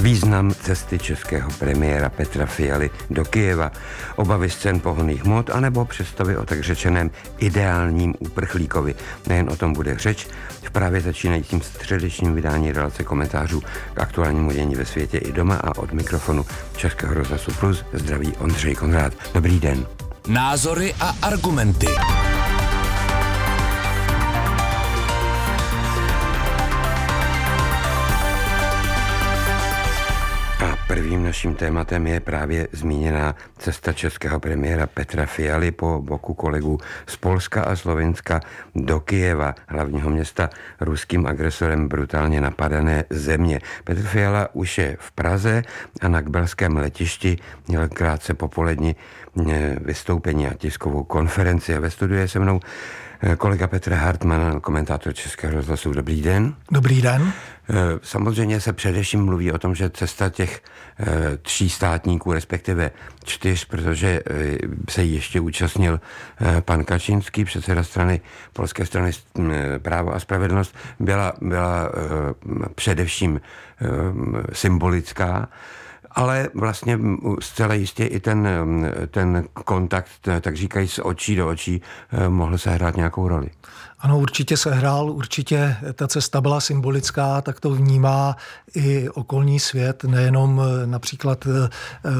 Význam 0.00 0.54
cesty 0.54 0.98
českého 0.98 1.50
premiéra 1.58 2.08
Petra 2.08 2.46
Fialy 2.46 2.90
do 3.10 3.24
Kyjeva, 3.24 3.72
obavy 4.16 4.50
z 4.50 4.56
cen 4.56 4.80
pohonných 4.80 5.24
hmot 5.24 5.50
anebo 5.50 5.84
představy 5.84 6.36
o 6.36 6.46
tak 6.46 6.60
řečeném 6.60 7.10
ideálním 7.38 8.14
úprchlíkovi. 8.18 8.94
Nejen 9.26 9.50
o 9.50 9.56
tom 9.56 9.72
bude 9.72 9.98
řeč 9.98 10.28
v 10.62 10.70
právě 10.70 11.00
začínajícím 11.00 11.60
středečním 11.60 12.34
vydání 12.34 12.72
relace 12.72 13.04
komentářů 13.04 13.62
k 13.94 14.00
aktuálnímu 14.00 14.52
dění 14.52 14.74
ve 14.74 14.86
světě 14.86 15.18
i 15.18 15.32
doma 15.32 15.56
a 15.56 15.78
od 15.78 15.92
mikrofonu 15.92 16.46
Českého 16.76 17.14
rozhlasu 17.14 17.52
Plus 17.60 17.84
zdraví 17.92 18.32
Ondřej 18.38 18.74
Konrád. 18.74 19.12
Dobrý 19.34 19.60
den. 19.60 19.86
Názory 20.26 20.94
a 21.00 21.14
argumenty. 21.22 21.86
Prvním 30.90 31.24
naším 31.24 31.54
tématem 31.54 32.06
je 32.06 32.20
právě 32.20 32.68
zmíněná 32.72 33.34
cesta 33.58 33.92
českého 33.92 34.40
premiéra 34.40 34.86
Petra 34.86 35.26
Fialy 35.26 35.70
po 35.70 36.02
boku 36.02 36.34
kolegů 36.34 36.78
z 37.06 37.16
Polska 37.16 37.62
a 37.62 37.76
Slovenska 37.76 38.40
do 38.74 39.00
Kijeva, 39.00 39.54
hlavního 39.66 40.10
města 40.10 40.50
ruským 40.80 41.26
agresorem 41.26 41.88
brutálně 41.88 42.40
napadené 42.40 43.04
země. 43.10 43.60
Petr 43.84 44.02
Fiala 44.02 44.48
už 44.52 44.78
je 44.78 44.96
v 45.00 45.12
Praze 45.12 45.62
a 46.00 46.08
na 46.08 46.20
Kbelském 46.20 46.76
letišti 46.76 47.36
měl 47.68 47.88
krátce 47.88 48.34
popolední 48.34 48.96
eh, 49.50 49.76
vystoupení 49.80 50.46
a 50.46 50.54
tiskovou 50.54 51.04
konferenci. 51.04 51.76
A 51.76 51.80
ve 51.80 51.90
studiu 51.90 52.20
je 52.20 52.28
se 52.28 52.38
mnou 52.38 52.60
kolega 53.36 53.66
Petr 53.66 53.92
Hartmann, 53.92 54.60
komentátor 54.60 55.14
Českého 55.14 55.54
rozhlasu. 55.54 55.92
Dobrý 55.92 56.22
den. 56.22 56.54
Dobrý 56.70 57.02
den. 57.02 57.32
Eh, 57.70 57.74
samozřejmě 58.02 58.60
se 58.60 58.72
především 58.72 59.24
mluví 59.24 59.52
o 59.52 59.58
tom, 59.58 59.74
že 59.74 59.90
cesta 59.90 60.28
těch 60.28 60.62
eh, 60.98 61.36
tří 61.36 61.70
státníků, 61.70 62.32
respektive 62.32 62.90
čtyř, 63.24 63.64
protože 63.64 64.22
eh, 64.30 64.58
se 64.90 65.04
ještě 65.04 65.40
účastnil 65.40 66.00
pan 66.60 66.84
Kačínský, 66.84 67.44
předseda 67.44 67.82
strany, 67.82 68.20
polské 68.52 68.86
strany 68.86 69.10
právo 69.78 70.14
a 70.14 70.20
spravedlnost, 70.20 70.76
byla, 71.00 71.32
byla 71.40 71.92
především 72.74 73.40
symbolická 74.52 75.48
ale 76.10 76.48
vlastně 76.54 76.98
zcela 77.40 77.74
jistě 77.74 78.04
i 78.04 78.20
ten, 78.20 78.48
ten 79.10 79.44
kontakt, 79.64 80.10
tak 80.40 80.56
říkají, 80.56 80.88
z 80.88 81.00
očí 81.02 81.36
do 81.36 81.48
očí 81.48 81.82
mohl 82.28 82.58
se 82.58 82.70
hrát 82.70 82.96
nějakou 82.96 83.28
roli. 83.28 83.50
Ano, 84.02 84.18
určitě 84.18 84.56
se 84.56 84.74
hrál, 84.74 85.10
určitě 85.10 85.76
ta 85.94 86.08
cesta 86.08 86.40
byla 86.40 86.60
symbolická, 86.60 87.40
tak 87.40 87.60
to 87.60 87.70
vnímá 87.70 88.36
i 88.74 89.08
okolní 89.08 89.60
svět, 89.60 90.04
nejenom 90.04 90.62
eh, 90.62 90.86
například 90.86 91.46
eh, 91.46 91.68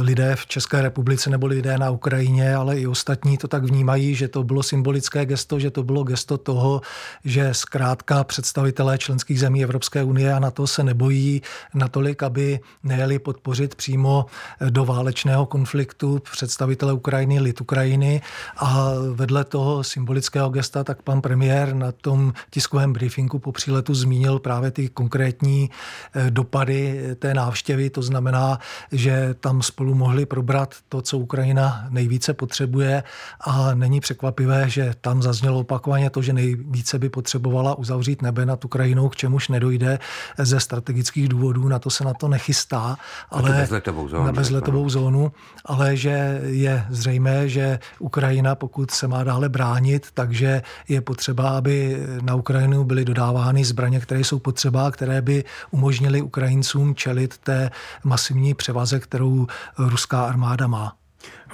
lidé 0.00 0.36
v 0.36 0.46
České 0.46 0.82
republice 0.82 1.30
nebo 1.30 1.46
lidé 1.46 1.78
na 1.78 1.90
Ukrajině, 1.90 2.54
ale 2.54 2.78
i 2.78 2.86
ostatní 2.86 3.38
to 3.38 3.48
tak 3.48 3.64
vnímají, 3.64 4.14
že 4.14 4.28
to 4.28 4.42
bylo 4.42 4.62
symbolické 4.62 5.26
gesto, 5.26 5.58
že 5.58 5.70
to 5.70 5.82
bylo 5.82 6.04
gesto 6.04 6.38
toho, 6.38 6.80
že 7.24 7.54
zkrátka 7.54 8.24
představitelé 8.24 8.98
členských 8.98 9.40
zemí 9.40 9.62
Evropské 9.62 10.02
unie 10.04 10.32
a 10.32 10.38
na 10.38 10.50
to 10.50 10.66
se 10.66 10.84
nebojí 10.84 11.42
natolik, 11.74 12.22
aby 12.22 12.60
nejeli 12.82 13.18
podpořit 13.18 13.74
přímo 13.74 14.26
eh, 14.60 14.70
do 14.70 14.84
válečného 14.84 15.46
konfliktu 15.46 16.22
představitele 16.32 16.92
Ukrajiny, 16.92 17.40
lid 17.40 17.60
Ukrajiny. 17.60 18.20
A 18.56 18.90
vedle 19.12 19.44
toho 19.44 19.84
symbolického 19.84 20.50
gesta 20.50 20.84
tak 20.84 21.02
pan 21.02 21.20
premiér 21.20 21.69
na 21.74 21.92
tom 21.92 22.32
tiskovém 22.50 22.92
briefingu 22.92 23.38
po 23.38 23.52
příletu 23.52 23.94
zmínil 23.94 24.38
právě 24.38 24.70
ty 24.70 24.88
konkrétní 24.88 25.70
eh, 26.14 26.30
dopady 26.30 27.00
té 27.18 27.34
návštěvy. 27.34 27.90
To 27.90 28.02
znamená, 28.02 28.58
že 28.92 29.34
tam 29.40 29.62
spolu 29.62 29.94
mohli 29.94 30.26
probrat 30.26 30.74
to, 30.88 31.02
co 31.02 31.18
Ukrajina 31.18 31.86
nejvíce 31.90 32.34
potřebuje. 32.34 33.02
A 33.40 33.74
není 33.74 34.00
překvapivé, 34.00 34.70
že 34.70 34.94
tam 35.00 35.22
zaznělo 35.22 35.60
opakovaně 35.60 36.10
to, 36.10 36.22
že 36.22 36.32
nejvíce 36.32 36.98
by 36.98 37.08
potřebovala 37.08 37.78
uzavřít 37.78 38.22
nebe 38.22 38.46
nad 38.46 38.64
Ukrajinou, 38.64 39.08
k 39.08 39.16
čemuž 39.16 39.48
nedojde 39.48 39.98
ze 40.38 40.60
strategických 40.60 41.28
důvodů, 41.28 41.68
na 41.68 41.78
to 41.78 41.90
se 41.90 42.04
na 42.04 42.14
to 42.14 42.28
nechystá, 42.28 42.96
ale 43.30 43.50
bezletovou 43.50 44.08
zónu, 44.08 44.24
na 44.24 44.32
bezletovou 44.32 44.88
zónu, 44.88 45.32
ale 45.64 45.96
že 45.96 46.40
je 46.44 46.86
zřejmé, 46.90 47.48
že 47.48 47.78
Ukrajina, 47.98 48.54
pokud 48.54 48.90
se 48.90 49.08
má 49.08 49.24
dále 49.24 49.48
bránit, 49.48 50.06
takže 50.14 50.62
je 50.88 51.00
potřeba, 51.00 51.59
aby 51.60 51.96
na 52.22 52.34
Ukrajinu 52.34 52.84
byly 52.84 53.04
dodávány 53.04 53.64
zbraně, 53.64 54.00
které 54.00 54.20
jsou 54.20 54.38
potřeba, 54.38 54.90
které 54.90 55.22
by 55.22 55.44
umožnily 55.70 56.22
Ukrajincům 56.22 56.94
čelit 56.94 57.38
té 57.38 57.70
masivní 58.04 58.54
převaze, 58.54 59.00
kterou 59.00 59.46
ruská 59.78 60.24
armáda 60.24 60.66
má. 60.66 60.96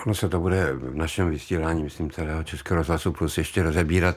Ono 0.06 0.14
se 0.14 0.28
to 0.28 0.40
bude 0.40 0.72
v 0.72 0.94
našem 0.94 1.30
vysílání, 1.30 1.82
myslím, 1.82 2.10
celého 2.10 2.42
Českého 2.42 2.78
rozhlasu 2.78 3.12
plus 3.12 3.38
ještě 3.38 3.62
rozebírat 3.62 4.16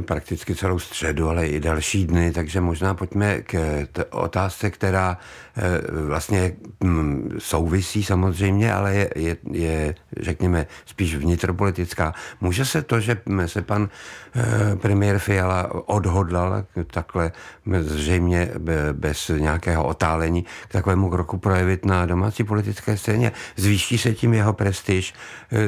prakticky 0.00 0.54
celou 0.54 0.78
středu, 0.78 1.28
ale 1.28 1.46
i 1.46 1.60
další 1.60 2.06
dny, 2.06 2.32
takže 2.32 2.60
možná 2.60 2.94
pojďme 2.94 3.42
k 3.42 3.86
otázce, 4.10 4.70
která 4.70 5.18
eh, 5.56 5.62
vlastně 6.06 6.52
hm, 6.84 7.30
souvisí 7.38 8.04
samozřejmě, 8.04 8.72
ale 8.72 8.94
je, 8.94 9.10
je, 9.16 9.36
je, 9.50 9.94
řekněme, 10.20 10.66
spíš 10.86 11.16
vnitropolitická. 11.16 12.14
Může 12.40 12.64
se 12.64 12.82
to, 12.82 13.00
že 13.00 13.20
se 13.46 13.62
pan 13.62 13.88
eh, 14.34 14.76
premiér 14.76 15.18
Fiala 15.18 15.88
odhodlal 15.88 16.64
takhle 16.90 17.32
zřejmě 17.80 18.50
bez 18.92 19.30
nějakého 19.38 19.84
otálení 19.84 20.44
k 20.68 20.72
takovému 20.72 21.10
kroku 21.10 21.38
projevit 21.38 21.84
na 21.84 22.06
domácí 22.06 22.44
politické 22.44 22.96
scéně? 22.96 23.32
Zvýší 23.56 23.98
se 23.98 24.14
tím 24.14 24.34
jeho 24.34 24.52
prestiž, 24.52 25.14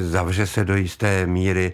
zavře 0.00 0.46
se 0.46 0.64
do 0.64 0.76
jisté 0.76 1.26
míry 1.26 1.72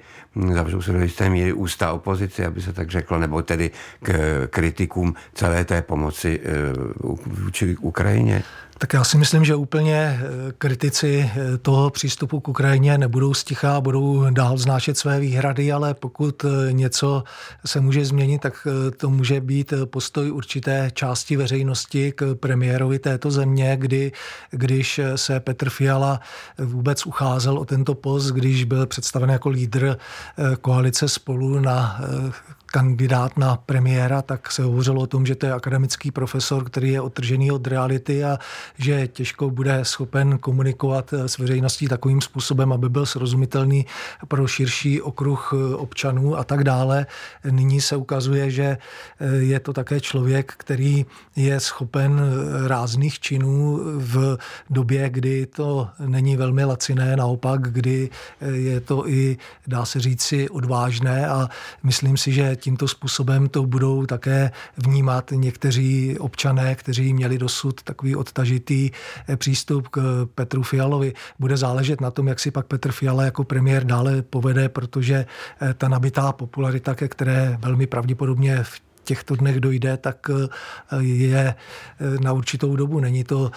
zavřou 0.52 0.82
se 0.82 0.92
do 0.92 1.00
jisté 1.00 1.30
míry 1.30 1.52
ústa 1.52 1.92
opozici, 1.92 2.46
aby 2.46 2.62
se 2.62 2.72
tak 2.72 2.90
řeklo, 2.90 3.18
nebo 3.18 3.42
tedy 3.42 3.70
k 4.02 4.46
kritikům 4.50 5.14
celé 5.34 5.64
té 5.64 5.82
pomoci 5.82 6.40
eh, 6.44 6.50
vůči 7.26 7.76
Ukrajině? 7.76 8.42
Tak 8.80 8.92
já 8.92 9.04
si 9.04 9.18
myslím, 9.18 9.44
že 9.44 9.54
úplně 9.54 9.94
eh, 9.94 10.52
kritici 10.58 11.30
eh, 11.34 11.58
toho 11.58 11.90
přístupu 11.90 12.40
k 12.40 12.48
Ukrajině 12.48 12.98
nebudou 12.98 13.34
stichá, 13.34 13.80
budou 13.80 14.30
dál 14.30 14.58
znášet 14.58 14.98
své 14.98 15.20
výhrady, 15.20 15.72
ale 15.72 15.94
pokud 15.94 16.44
eh, 16.44 16.72
něco 16.72 17.24
se 17.66 17.80
může 17.80 18.04
změnit, 18.04 18.38
tak 18.38 18.66
to 18.96 19.10
může 19.10 19.40
být 19.40 19.72
postoj 19.84 20.32
určité 20.32 20.90
části 20.94 21.36
veřejnosti 21.36 22.12
k 22.12 22.34
premiérovi 22.34 22.98
této 22.98 23.30
země, 23.30 23.76
kdy, 23.76 24.12
když 24.50 25.00
se 25.16 25.40
Petr 25.40 25.70
Fiala 25.70 26.20
vůbec 26.58 27.06
ucházel 27.06 27.58
o 27.58 27.64
tento 27.64 27.94
post, 27.94 28.30
když 28.30 28.64
byl 28.64 28.86
představen 28.86 29.30
jako 29.30 29.48
lídr 29.48 29.96
koalice 30.60 31.08
spolu 31.08 31.60
na 31.60 32.00
kandidát 32.72 33.36
na 33.36 33.56
premiéra, 33.56 34.22
tak 34.22 34.52
se 34.52 34.62
hovořilo 34.62 35.02
o 35.02 35.06
tom, 35.06 35.26
že 35.26 35.34
to 35.34 35.46
je 35.46 35.52
akademický 35.52 36.10
profesor, 36.10 36.64
který 36.64 36.92
je 36.92 37.00
odtržený 37.00 37.50
od 37.50 37.66
reality 37.66 38.24
a 38.24 38.38
že 38.78 39.08
těžko 39.08 39.50
bude 39.50 39.78
schopen 39.82 40.38
komunikovat 40.38 41.12
s 41.12 41.38
veřejností 41.38 41.88
takovým 41.88 42.20
způsobem, 42.20 42.72
aby 42.72 42.88
byl 42.88 43.06
srozumitelný 43.06 43.86
pro 44.28 44.46
širší 44.46 45.02
okruh 45.02 45.54
občanů 45.76 46.36
a 46.36 46.44
tak 46.44 46.64
dále. 46.64 47.06
Nyní 47.50 47.80
se 47.80 47.96
ukazuje, 47.96 48.50
že 48.50 48.78
je 49.38 49.60
to 49.60 49.72
také 49.72 50.00
člověk, 50.00 50.54
který 50.56 51.06
je 51.36 51.60
schopen 51.60 52.20
rázných 52.66 53.20
činů 53.20 53.80
v 53.96 54.38
době, 54.70 55.10
kdy 55.10 55.46
to 55.46 55.88
není 56.06 56.36
velmi 56.36 56.64
laciné, 56.64 57.16
naopak, 57.16 57.72
kdy 57.72 58.10
je 58.52 58.80
to 58.80 59.08
i, 59.08 59.36
dá 59.66 59.84
se 59.84 60.00
říci, 60.00 60.48
odvážné 60.48 61.28
a 61.28 61.48
myslím 61.82 62.16
si, 62.16 62.32
že 62.32 62.56
tímto 62.60 62.88
způsobem 62.88 63.48
to 63.48 63.66
budou 63.66 64.06
také 64.06 64.50
vnímat 64.76 65.30
někteří 65.34 66.18
občané, 66.18 66.74
kteří 66.74 67.14
měli 67.14 67.38
dosud 67.38 67.82
takový 67.82 68.16
odtažitý 68.16 68.90
eh, 69.28 69.36
přístup 69.36 69.88
k 69.88 70.26
Petru 70.34 70.62
Fialovi. 70.62 71.12
Bude 71.38 71.56
záležet 71.56 72.00
na 72.00 72.10
tom, 72.10 72.28
jak 72.28 72.40
si 72.40 72.50
pak 72.50 72.66
Petr 72.66 72.92
Fiala 72.92 73.24
jako 73.24 73.44
premiér 73.44 73.84
dále 73.84 74.22
povede, 74.22 74.68
protože 74.68 75.26
eh, 75.60 75.74
ta 75.74 75.88
nabitá 75.88 76.32
popularita, 76.32 76.94
ke 76.94 77.08
které 77.08 77.58
velmi 77.60 77.86
pravděpodobně 77.86 78.58
v 78.62 78.80
těchto 79.04 79.36
dnech 79.36 79.60
dojde, 79.60 79.96
tak 79.96 80.30
eh, 80.30 80.48
je 81.00 81.54
na 82.20 82.32
určitou 82.32 82.76
dobu. 82.76 83.00
Není 83.00 83.24
to 83.24 83.50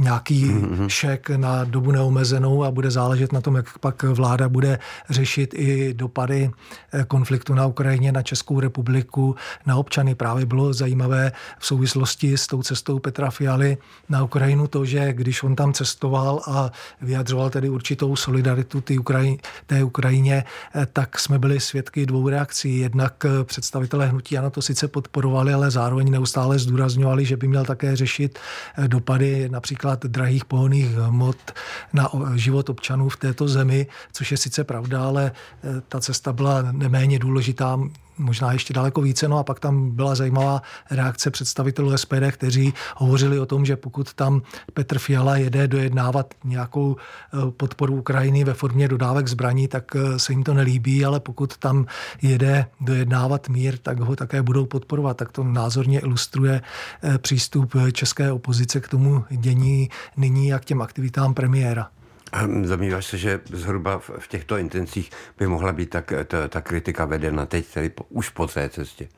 nějaký 0.00 0.44
mm-hmm. 0.44 0.88
šek 0.88 1.30
na 1.30 1.64
dobu 1.64 1.92
neomezenou 1.92 2.64
a 2.64 2.70
bude 2.70 2.90
záležet 2.90 3.32
na 3.32 3.40
tom, 3.40 3.56
jak 3.56 3.78
pak 3.78 4.02
vláda 4.02 4.48
bude 4.48 4.78
řešit 5.10 5.54
i 5.54 5.94
dopady 5.94 6.50
eh, 6.92 7.04
konfliktu 7.04 7.54
na 7.54 7.66
Ukrajině, 7.66 8.12
na 8.12 8.22
Českou 8.22 8.60
republiku, 8.60 9.36
na 9.66 9.76
občany. 9.76 10.14
Právě 10.14 10.46
bylo 10.46 10.72
zajímavé 10.72 11.32
v 11.58 11.66
souvislosti 11.66 12.38
s 12.38 12.46
tou 12.46 12.62
cestou 12.62 12.98
Petra 12.98 13.30
Fialy 13.30 13.76
na 14.08 14.24
Ukrajinu 14.24 14.66
to, 14.66 14.84
že 14.84 15.12
když 15.12 15.42
on 15.42 15.56
tam 15.56 15.72
cestoval 15.72 16.40
a 16.46 16.70
vyjadřoval 17.00 17.50
tedy 17.50 17.68
určitou 17.68 18.16
solidaritu 18.16 18.80
té, 18.80 18.98
Ukraji, 18.98 19.38
té 19.66 19.84
Ukrajině, 19.84 20.44
eh, 20.74 20.86
tak 20.92 21.18
jsme 21.18 21.38
byli 21.38 21.60
svědky 21.60 22.06
dvou 22.06 22.28
reakcí. 22.28 22.78
Jednak 22.78 23.24
eh, 23.24 23.44
představitelé 23.44 24.06
hnutí 24.06 24.38
ano 24.38 24.50
to 24.50 24.62
sice 24.62 24.88
podporovali, 24.88 25.52
ale 25.52 25.70
zároveň 25.70 26.10
neustále 26.10 26.58
zdůrazňovali, 26.58 27.24
že 27.24 27.36
by 27.36 27.48
měl 27.48 27.64
také 27.64 27.96
řešit 27.96 28.38
dopady 28.86 29.48
například 29.48 29.83
drahých 30.04 30.44
pohonných 30.44 30.90
hmot 30.90 31.36
na 31.92 32.10
život 32.34 32.70
občanů 32.70 33.08
v 33.08 33.16
této 33.16 33.48
zemi, 33.48 33.86
což 34.12 34.30
je 34.30 34.36
sice 34.36 34.64
pravda, 34.64 35.04
ale 35.04 35.32
ta 35.88 36.00
cesta 36.00 36.32
byla 36.32 36.62
neméně 36.72 37.18
důležitá 37.18 37.78
možná 38.18 38.52
ještě 38.52 38.74
daleko 38.74 39.00
více. 39.00 39.28
No 39.28 39.38
a 39.38 39.44
pak 39.44 39.60
tam 39.60 39.90
byla 39.90 40.14
zajímavá 40.14 40.62
reakce 40.90 41.30
představitelů 41.30 41.98
SPD, 41.98 42.30
kteří 42.30 42.74
hovořili 42.96 43.38
o 43.38 43.46
tom, 43.46 43.66
že 43.66 43.76
pokud 43.76 44.14
tam 44.14 44.42
Petr 44.74 44.98
Fiala 44.98 45.36
jede 45.36 45.68
dojednávat 45.68 46.34
nějakou 46.44 46.96
eh, 46.96 47.50
podporu 47.50 47.96
Ukrajiny 47.96 48.44
ve 48.44 48.54
formě 48.54 48.88
dodávek 48.88 49.28
zbraní, 49.28 49.68
tak 49.68 49.96
eh, 49.96 50.18
se 50.18 50.32
jim 50.32 50.42
to 50.42 50.54
nelíbí, 50.54 51.04
ale 51.04 51.20
pokud 51.20 51.56
tam 51.56 51.86
jede 52.22 52.66
dojednávat 52.80 53.48
mír, 53.48 53.78
tak 53.78 54.00
ho 54.00 54.16
také 54.16 54.42
budou 54.42 54.66
podporovat. 54.66 55.16
Tak 55.16 55.32
to 55.32 55.44
názorně 55.44 56.00
ilustruje 56.00 56.62
eh, 57.02 57.18
přístup 57.18 57.74
české 57.92 58.32
opozice 58.32 58.80
k 58.80 58.88
tomu 58.88 59.24
dění 59.30 59.90
nyní 60.16 60.52
a 60.52 60.58
k 60.58 60.64
těm 60.64 60.82
aktivitám 60.82 61.34
premiéra. 61.34 61.90
Zamýváš 62.62 63.06
se, 63.06 63.18
že 63.18 63.40
zhruba 63.52 63.98
v 63.98 64.28
těchto 64.28 64.56
intencích 64.56 65.10
by 65.38 65.46
mohla 65.46 65.72
být 65.72 65.90
tak, 65.90 66.12
ta, 66.26 66.48
ta 66.48 66.60
kritika 66.60 67.04
vedena 67.04 67.46
teď, 67.46 67.66
tedy 67.66 67.88
po, 67.88 68.04
už 68.08 68.28
po 68.28 68.46
té 68.46 68.68
cestě? 68.68 69.08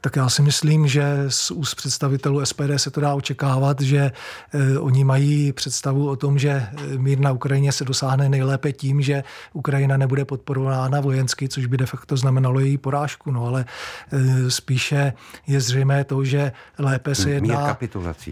Tak 0.00 0.16
já 0.16 0.28
si 0.28 0.42
myslím, 0.42 0.86
že 0.86 1.24
z 1.28 1.50
úst 1.50 1.74
představitelů 1.74 2.46
SPD 2.46 2.70
se 2.76 2.90
to 2.90 3.00
dá 3.00 3.14
očekávat, 3.14 3.80
že 3.80 4.12
eh, 4.54 4.78
oni 4.78 5.04
mají 5.04 5.52
představu 5.52 6.08
o 6.08 6.16
tom, 6.16 6.38
že 6.38 6.50
eh, 6.50 6.98
mír 6.98 7.18
na 7.18 7.32
Ukrajině 7.32 7.72
se 7.72 7.84
dosáhne 7.84 8.28
nejlépe 8.28 8.72
tím, 8.72 9.02
že 9.02 9.24
Ukrajina 9.52 9.96
nebude 9.96 10.24
podporována 10.24 11.00
vojensky, 11.00 11.48
což 11.48 11.66
by 11.66 11.76
de 11.76 11.86
facto 11.86 12.16
znamenalo 12.16 12.60
její 12.60 12.78
porážku. 12.78 13.30
No 13.30 13.46
ale 13.46 13.64
eh, 14.12 14.50
spíše 14.50 15.12
je 15.46 15.60
zřejmé 15.60 16.04
to, 16.04 16.24
že 16.24 16.52
lépe 16.78 17.14
se 17.14 17.30
jedná... 17.30 17.76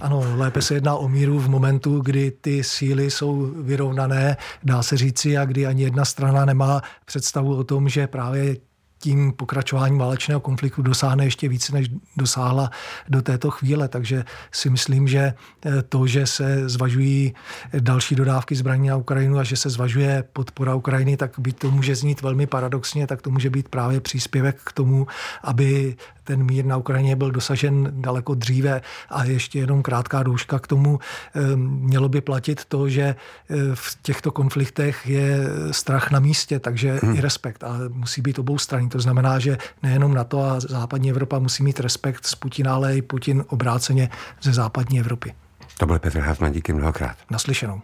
Ano, 0.01 0.25
lépe 0.37 0.63
se 0.63 0.75
jedná 0.75 0.95
o 0.95 1.09
míru 1.09 1.39
v 1.39 1.49
momentu, 1.49 2.01
kdy 2.01 2.31
ty 2.31 2.65
síly 2.65 3.11
jsou 3.11 3.53
vyrovnané 3.57 4.22
dá 4.63 4.83
se 4.83 4.97
říci, 4.97 5.39
a 5.39 5.45
kdy 5.45 5.67
ani 5.67 5.83
jedna 5.83 6.05
strana 6.05 6.45
nemá 6.45 6.83
představu 7.05 7.57
o 7.57 7.65
tom, 7.65 7.89
že 7.89 8.07
právě 8.07 8.57
tím 9.03 9.33
pokračováním 9.33 9.99
válečného 9.99 10.41
konfliktu 10.41 10.83
dosáhne 10.83 11.25
ještě 11.25 11.49
více, 11.49 11.73
než 11.73 11.91
dosáhla 12.17 12.71
do 13.09 13.23
této 13.23 13.51
chvíle. 13.51 13.89
Takže 13.89 14.25
si 14.53 14.71
myslím, 14.71 15.09
že 15.09 15.35
eh, 15.67 15.83
to, 15.83 16.07
že 16.07 16.27
se 16.27 16.69
zvažují 16.69 17.35
další 17.81 18.15
dodávky 18.15 18.55
zbraní 18.55 18.89
na 18.89 18.97
Ukrajinu 18.97 19.39
a 19.39 19.45
že 19.45 19.57
se 19.57 19.71
zvažuje 19.71 20.25
podpora 20.33 20.75
Ukrajiny, 20.75 21.17
tak 21.17 21.39
byť 21.39 21.59
to 21.59 21.71
může 21.71 21.95
znít 21.97 22.23
velmi 22.23 22.47
paradoxně, 22.47 23.07
tak 23.07 23.23
to 23.23 23.31
může 23.31 23.51
být 23.51 23.69
právě 23.69 24.01
příspěvek 24.01 24.61
k 24.65 24.73
tomu, 24.73 25.07
aby 25.43 25.97
ten 26.25 26.43
mír 26.43 26.65
na 26.65 26.77
Ukrajině 26.77 27.17
byl 27.17 27.31
dosažen 27.31 27.89
daleko 27.91 28.35
dříve. 28.35 28.81
A 29.11 29.25
ještě 29.25 29.59
jenom 29.59 29.83
krátká 29.83 30.23
douška 30.23 30.59
k 30.59 30.67
tomu. 30.67 30.99
Ehm, 31.35 31.61
mělo 31.61 32.09
by 32.09 32.21
platit 32.21 32.65
to, 32.65 32.89
že 32.89 33.03
eh, 33.03 33.57
v 33.75 33.99
těchto 34.03 34.31
konfliktech 34.31 35.07
je 35.07 35.39
strach 35.71 36.11
na 36.11 36.21
místě, 36.21 36.59
takže 36.59 37.01
hmm. 37.03 37.17
i 37.17 37.21
respekt. 37.21 37.65
A 37.65 37.79
musí 37.89 38.23
být 38.23 38.39
obou 38.39 38.59
straní. 38.59 38.89
To 38.89 39.01
znamená, 39.01 39.39
že 39.39 39.59
nejenom 39.83 40.15
na 40.15 40.25
to 40.25 40.43
a 40.45 40.61
západní 40.61 41.11
Evropa 41.11 41.39
musí 41.39 41.63
mít 41.63 41.81
respekt 41.81 42.27
z 42.27 42.35
Putina, 42.35 42.75
ale 42.75 42.97
i 42.97 43.03
Putin 43.03 43.45
obráceně 43.49 44.11
ze 44.43 44.53
západní 44.53 45.01
Evropy. 45.01 45.35
To 45.79 45.87
byl 45.87 45.99
Petr 45.99 46.19
Hartmann, 46.19 46.53
díky 46.53 46.73
mnohokrát. 46.73 47.17
Naslyšenou. 47.31 47.83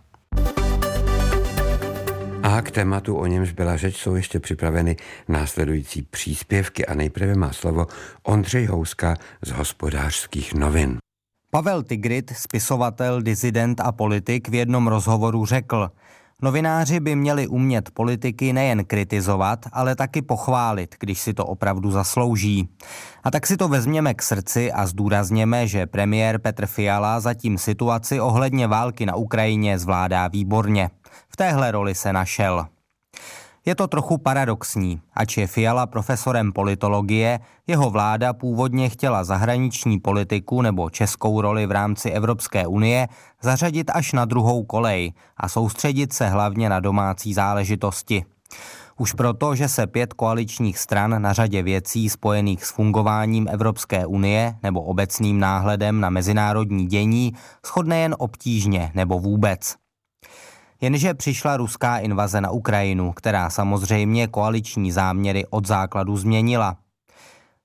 A 2.49 2.63
k 2.63 2.71
tématu, 2.71 3.17
o 3.17 3.27
němž 3.27 3.53
byla 3.53 3.77
řeč, 3.77 3.97
jsou 3.97 4.15
ještě 4.15 4.41
připraveny 4.41 4.97
následující 5.29 6.03
příspěvky 6.03 6.87
a 6.87 6.95
nejprve 6.95 7.35
má 7.35 7.53
slovo 7.53 7.87
Ondřej 8.23 8.67
Houska 8.67 9.17
z 9.43 9.51
hospodářských 9.51 10.55
novin. 10.55 10.99
Pavel 11.51 11.83
Tigrit, 11.83 12.33
spisovatel, 12.37 13.23
dizident 13.23 13.81
a 13.81 13.93
politik 13.93 14.49
v 14.49 14.55
jednom 14.55 14.87
rozhovoru 14.87 15.47
řekl, 15.47 15.91
Novináři 16.43 17.01
by 17.01 17.17
měli 17.17 17.47
umět 17.47 17.91
politiky 17.91 18.53
nejen 18.53 18.85
kritizovat, 18.85 19.67
ale 19.73 19.97
taky 19.97 20.23
pochválit, 20.23 20.95
když 21.01 21.21
si 21.21 21.35
to 21.35 21.47
opravdu 21.47 21.91
zaslouží. 21.91 22.69
A 23.25 23.31
tak 23.31 23.47
si 23.47 23.57
to 23.57 23.69
vezměme 23.69 24.15
k 24.15 24.23
srdci 24.23 24.73
a 24.73 24.87
zdůrazněme, 24.87 25.67
že 25.67 25.87
premiér 25.87 26.39
Petr 26.39 26.67
Fiala 26.67 27.21
zatím 27.21 27.59
situaci 27.59 28.21
ohledně 28.21 28.67
války 28.67 29.07
na 29.07 29.17
Ukrajině 29.17 29.79
zvládá 29.79 30.29
výborně. 30.29 30.91
V 31.29 31.37
téhle 31.37 31.71
roli 31.71 31.95
se 31.95 32.13
našel. 32.13 32.67
Je 33.67 33.75
to 33.75 33.87
trochu 33.87 34.19
paradoxní, 34.19 35.01
ač 35.15 35.37
je 35.37 35.47
Fiala 35.47 35.87
profesorem 35.87 36.53
politologie, 36.53 37.41
jeho 37.67 37.91
vláda 37.91 38.33
původně 38.33 38.89
chtěla 38.89 39.25
zahraniční 39.25 40.01
politiku 40.01 40.63
nebo 40.63 40.91
českou 40.91 41.41
roli 41.41 41.67
v 41.67 41.71
rámci 41.71 42.11
Evropské 42.11 42.67
unie 42.67 43.09
zařadit 43.43 43.91
až 43.95 44.13
na 44.13 44.25
druhou 44.25 44.65
kolej 44.65 45.13
a 45.37 45.49
soustředit 45.49 46.13
se 46.13 46.29
hlavně 46.29 46.69
na 46.69 46.81
domácí 46.81 47.35
záležitosti. 47.35 48.25
Už 48.99 49.13
proto, 49.13 49.55
že 49.55 49.69
se 49.69 49.87
pět 49.87 50.13
koaličních 50.13 50.79
stran 50.79 51.23
na 51.23 51.33
řadě 51.33 51.63
věcí 51.63 52.09
spojených 52.09 52.65
s 52.65 52.71
fungováním 52.71 53.49
Evropské 53.51 54.07
unie 54.07 54.55
nebo 54.63 54.83
obecným 54.83 55.41
náhledem 55.41 56.01
na 56.01 56.11
mezinárodní 56.11 56.87
dění 56.87 57.33
shodne 57.67 57.99
jen 57.99 58.15
obtížně 58.19 58.93
nebo 58.95 59.19
vůbec. 59.19 59.77
Jenže 60.81 61.15
přišla 61.15 61.57
ruská 61.57 61.99
invaze 61.99 62.41
na 62.41 62.51
Ukrajinu, 62.51 63.13
která 63.13 63.51
samozřejmě 63.51 64.27
koaliční 64.27 64.93
záměry 64.93 65.47
od 65.51 65.67
základu 65.67 66.17
změnila. 66.17 66.77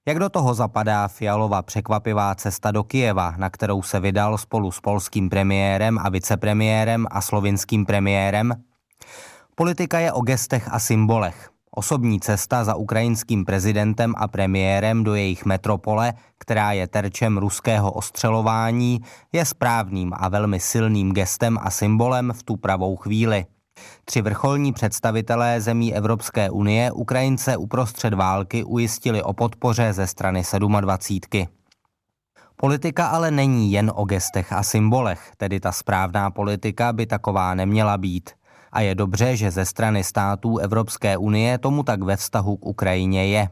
Jak 0.07 0.19
do 0.19 0.29
toho 0.29 0.53
zapadá 0.53 1.07
Fialova 1.07 1.61
překvapivá 1.61 2.35
cesta 2.35 2.71
do 2.71 2.83
Kijeva, 2.83 3.33
na 3.37 3.49
kterou 3.49 3.81
se 3.81 3.99
vydal 3.99 4.37
spolu 4.37 4.71
s 4.71 4.79
polským 4.79 5.29
premiérem 5.29 5.99
a 5.99 6.09
vicepremiérem 6.09 7.07
a 7.11 7.21
slovinským 7.21 7.85
premiérem? 7.85 8.63
Politika 9.55 9.99
je 9.99 10.11
o 10.11 10.21
gestech 10.21 10.67
a 10.71 10.79
symbolech. 10.79 11.52
Osobní 11.75 12.19
cesta 12.19 12.63
za 12.63 12.75
ukrajinským 12.75 13.45
prezidentem 13.45 14.13
a 14.17 14.27
premiérem 14.27 15.03
do 15.03 15.15
jejich 15.15 15.45
metropole, 15.45 16.13
která 16.37 16.71
je 16.71 16.87
terčem 16.87 17.37
ruského 17.37 17.91
ostřelování, 17.91 19.01
je 19.31 19.45
správným 19.45 20.13
a 20.15 20.29
velmi 20.29 20.59
silným 20.59 21.13
gestem 21.13 21.57
a 21.61 21.69
symbolem 21.69 22.33
v 22.35 22.43
tu 22.43 22.55
pravou 22.55 22.95
chvíli. 22.95 23.45
Tři 24.05 24.21
vrcholní 24.21 24.73
představitelé 24.73 25.61
zemí 25.61 25.95
Evropské 25.95 26.49
unie 26.49 26.91
Ukrajince 26.91 27.57
uprostřed 27.57 28.13
války 28.13 28.63
ujistili 28.63 29.23
o 29.23 29.33
podpoře 29.33 29.93
ze 29.93 30.07
strany 30.07 30.43
27. 30.81 31.47
Politika 32.55 33.07
ale 33.07 33.31
není 33.31 33.71
jen 33.71 33.91
o 33.95 34.05
gestech 34.05 34.53
a 34.53 34.63
symbolech, 34.63 35.31
tedy 35.37 35.59
ta 35.59 35.71
správná 35.71 36.31
politika 36.31 36.93
by 36.93 37.05
taková 37.05 37.55
neměla 37.55 37.97
být– 37.97 38.29
a 38.73 38.81
je 38.81 38.95
dobře, 38.95 39.35
že 39.37 39.51
ze 39.51 39.65
strany 39.65 40.03
států 40.03 40.57
Evropské 40.57 41.17
unie 41.17 41.57
tomu 41.57 41.83
tak 41.83 42.03
ve 42.03 42.17
vztahu 42.17 42.57
k 42.57 42.65
Ukrajině 42.65 43.27
je. 43.27 43.49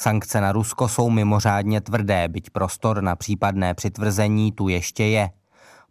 Sankce 0.00 0.40
na 0.40 0.52
Rusko 0.52 0.88
jsou 0.88 1.10
mimořádně 1.10 1.80
tvrdé, 1.80 2.28
byť 2.28 2.50
prostor 2.50 3.02
na 3.02 3.16
případné 3.16 3.74
přitvrzení 3.74 4.52
tu 4.52 4.68
ještě 4.68 5.04
je. 5.04 5.30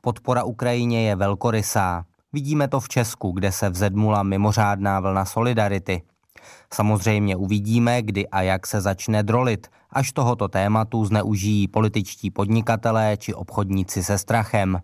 Podpora 0.02 0.44
Ukrajině 0.44 1.02
je 1.08 1.16
velkorysá. 1.16 2.06
Vidíme 2.34 2.68
to 2.68 2.80
v 2.80 2.90
Česku, 2.90 3.32
kde 3.32 3.52
se 3.52 3.70
vzedmula 3.70 4.24
mimořádná 4.24 5.00
vlna 5.00 5.26
solidarity. 5.26 6.02
Samozřejmě 6.74 7.36
uvidíme, 7.36 8.02
kdy 8.02 8.28
a 8.28 8.42
jak 8.42 8.68
se 8.68 8.82
začne 8.82 9.24
drolit, 9.24 9.68
až 9.90 10.12
tohoto 10.12 10.48
tématu 10.48 11.06
zneužijí 11.06 11.68
političtí 11.68 12.32
podnikatelé 12.32 13.18
či 13.18 13.34
obchodníci 13.34 14.04
se 14.04 14.18
strachem. 14.18 14.80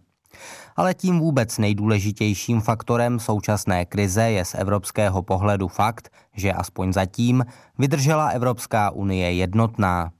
Ale 0.75 0.93
tím 0.93 1.19
vůbec 1.19 1.57
nejdůležitějším 1.57 2.61
faktorem 2.61 3.19
současné 3.19 3.85
krize 3.85 4.31
je 4.31 4.45
z 4.45 4.55
evropského 4.55 5.23
pohledu 5.23 5.67
fakt, 5.67 6.09
že 6.33 6.53
aspoň 6.53 6.93
zatím 6.93 7.45
vydržela 7.77 8.27
Evropská 8.27 8.89
unie 8.89 9.33
jednotná. 9.33 10.11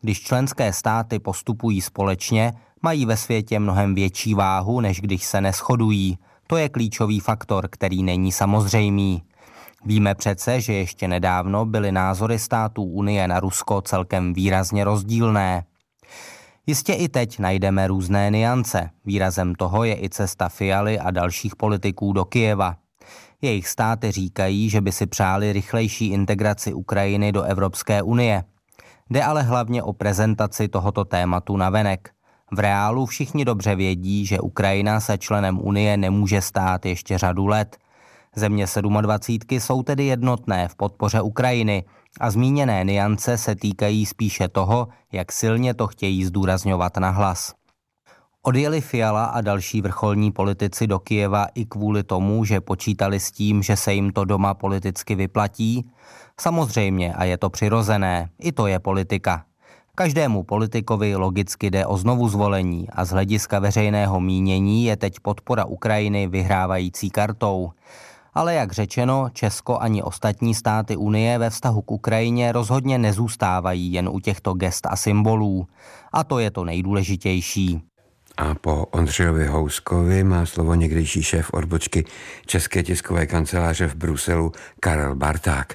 Když 0.00 0.20
členské 0.22 0.72
státy 0.72 1.18
postupují 1.18 1.80
společně, 1.80 2.52
mají 2.82 3.06
ve 3.06 3.16
světě 3.16 3.58
mnohem 3.58 3.94
větší 3.94 4.34
váhu, 4.34 4.80
než 4.80 5.00
když 5.00 5.24
se 5.24 5.40
neschodují. 5.40 6.18
To 6.46 6.56
je 6.56 6.68
klíčový 6.68 7.20
faktor, 7.20 7.68
který 7.70 8.02
není 8.02 8.32
samozřejmý. 8.32 9.22
Víme 9.84 10.14
přece, 10.14 10.60
že 10.60 10.72
ještě 10.72 11.08
nedávno 11.08 11.66
byly 11.66 11.92
názory 11.92 12.38
států 12.38 12.84
Unie 12.84 13.28
na 13.28 13.40
Rusko 13.40 13.80
celkem 13.80 14.34
výrazně 14.34 14.84
rozdílné. 14.84 15.64
Jistě 16.66 16.92
i 16.92 17.08
teď 17.08 17.38
najdeme 17.38 17.86
různé 17.86 18.30
niance. 18.30 18.90
Výrazem 19.04 19.54
toho 19.54 19.84
je 19.84 20.04
i 20.04 20.08
cesta 20.08 20.48
Fialy 20.48 20.98
a 20.98 21.10
dalších 21.10 21.56
politiků 21.56 22.12
do 22.12 22.24
Kijeva. 22.24 22.76
Jejich 23.42 23.68
státy 23.68 24.12
říkají, 24.12 24.70
že 24.70 24.80
by 24.80 24.92
si 24.92 25.06
přáli 25.06 25.52
rychlejší 25.52 26.06
integraci 26.06 26.74
Ukrajiny 26.74 27.32
do 27.32 27.42
Evropské 27.42 28.02
unie. 28.02 28.44
Jde 29.10 29.22
ale 29.24 29.42
hlavně 29.42 29.82
o 29.82 29.92
prezentaci 29.92 30.68
tohoto 30.68 31.04
tématu 31.04 31.56
na 31.56 31.70
venek. 31.70 32.10
V 32.52 32.58
reálu 32.58 33.06
všichni 33.06 33.44
dobře 33.44 33.74
vědí, 33.74 34.26
že 34.26 34.40
Ukrajina 34.40 35.00
se 35.00 35.18
členem 35.18 35.58
Unie 35.58 35.96
nemůže 35.96 36.40
stát 36.40 36.86
ještě 36.86 37.18
řadu 37.18 37.46
let. 37.46 37.76
Země 38.36 38.66
27 39.00 39.60
jsou 39.60 39.82
tedy 39.82 40.04
jednotné 40.04 40.68
v 40.68 40.76
podpoře 40.76 41.20
Ukrajiny 41.20 41.84
a 42.20 42.30
zmíněné 42.30 42.84
niance 42.84 43.38
se 43.38 43.54
týkají 43.54 44.06
spíše 44.06 44.48
toho, 44.48 44.88
jak 45.12 45.32
silně 45.32 45.74
to 45.74 45.86
chtějí 45.86 46.24
zdůrazňovat 46.24 46.96
na 46.96 47.10
hlas. 47.10 47.54
Odjeli 48.42 48.80
Fiala 48.80 49.24
a 49.24 49.40
další 49.40 49.80
vrcholní 49.80 50.32
politici 50.32 50.86
do 50.86 50.98
Kijeva 50.98 51.46
i 51.54 51.64
kvůli 51.64 52.02
tomu, 52.02 52.44
že 52.44 52.60
počítali 52.60 53.20
s 53.20 53.30
tím, 53.30 53.62
že 53.62 53.76
se 53.76 53.94
jim 53.94 54.10
to 54.10 54.24
doma 54.24 54.54
politicky 54.54 55.14
vyplatí? 55.14 55.90
Samozřejmě 56.40 57.14
a 57.14 57.24
je 57.24 57.38
to 57.38 57.50
přirozené, 57.50 58.28
i 58.38 58.52
to 58.52 58.66
je 58.66 58.78
politika. 58.78 59.44
Každému 59.94 60.42
politikovi 60.42 61.16
logicky 61.16 61.70
jde 61.70 61.86
o 61.86 61.96
znovu 61.96 62.28
zvolení 62.28 62.88
a 62.90 63.04
z 63.04 63.10
hlediska 63.10 63.58
veřejného 63.58 64.20
mínění 64.20 64.84
je 64.84 64.96
teď 64.96 65.20
podpora 65.20 65.64
Ukrajiny 65.64 66.26
vyhrávající 66.26 67.10
kartou. 67.10 67.70
Ale 68.34 68.54
jak 68.54 68.72
řečeno, 68.72 69.28
Česko 69.32 69.78
ani 69.78 70.02
ostatní 70.02 70.54
státy 70.54 70.96
Unie 70.96 71.38
ve 71.38 71.50
vztahu 71.50 71.82
k 71.82 71.90
Ukrajině 71.90 72.52
rozhodně 72.52 72.98
nezůstávají 72.98 73.92
jen 73.92 74.08
u 74.08 74.20
těchto 74.20 74.54
gest 74.54 74.86
a 74.86 74.96
symbolů. 74.96 75.66
A 76.12 76.24
to 76.24 76.38
je 76.38 76.50
to 76.50 76.64
nejdůležitější. 76.64 77.82
A 78.36 78.54
po 78.54 78.86
Ondřejovi 78.86 79.46
Houskovi 79.46 80.24
má 80.24 80.46
slovo 80.46 80.74
někdejší 80.74 81.22
šéf 81.22 81.50
odbočky 81.52 82.04
České 82.46 82.82
tiskové 82.82 83.26
kanceláře 83.26 83.86
v 83.86 83.94
Bruselu 83.94 84.52
Karel 84.80 85.16
Barták. 85.16 85.74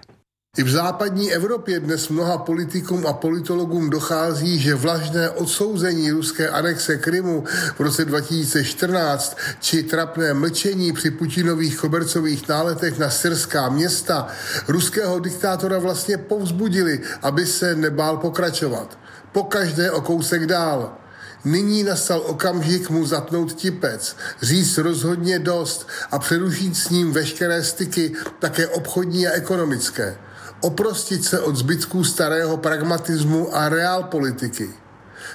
I 0.57 0.63
v 0.63 0.69
západní 0.69 1.33
Evropě 1.33 1.79
dnes 1.79 2.09
mnoha 2.09 2.37
politikům 2.37 3.07
a 3.07 3.13
politologům 3.13 3.89
dochází, 3.89 4.59
že 4.59 4.75
vlažné 4.75 5.29
odsouzení 5.29 6.11
ruské 6.11 6.49
anexe 6.49 6.97
Krymu 6.97 7.43
v 7.75 7.79
roce 7.79 8.05
2014 8.05 9.37
či 9.59 9.83
trapné 9.83 10.33
mlčení 10.33 10.93
při 10.93 11.11
Putinových 11.11 11.77
kobercových 11.77 12.47
náletech 12.47 12.99
na 12.99 13.09
syrská 13.09 13.69
města 13.69 14.27
ruského 14.67 15.19
diktátora 15.19 15.79
vlastně 15.79 16.17
povzbudili, 16.17 17.01
aby 17.21 17.45
se 17.45 17.75
nebál 17.75 18.17
pokračovat. 18.17 18.97
Po 19.31 19.43
každé 19.43 19.91
o 19.91 20.01
kousek 20.01 20.45
dál. 20.45 20.97
Nyní 21.45 21.83
nastal 21.83 22.21
okamžik 22.25 22.89
mu 22.89 23.05
zatnout 23.05 23.53
tipec, 23.53 24.15
říct 24.41 24.77
rozhodně 24.77 25.39
dost 25.39 25.87
a 26.11 26.19
přerušit 26.19 26.77
s 26.77 26.89
ním 26.89 27.11
veškeré 27.11 27.63
styky, 27.63 28.11
také 28.39 28.67
obchodní 28.67 29.27
a 29.27 29.31
ekonomické 29.31 30.17
oprostit 30.61 31.25
se 31.25 31.39
od 31.39 31.55
zbytků 31.55 32.03
starého 32.03 32.57
pragmatismu 32.57 33.55
a 33.55 33.69
realpolitiky. 33.69 34.69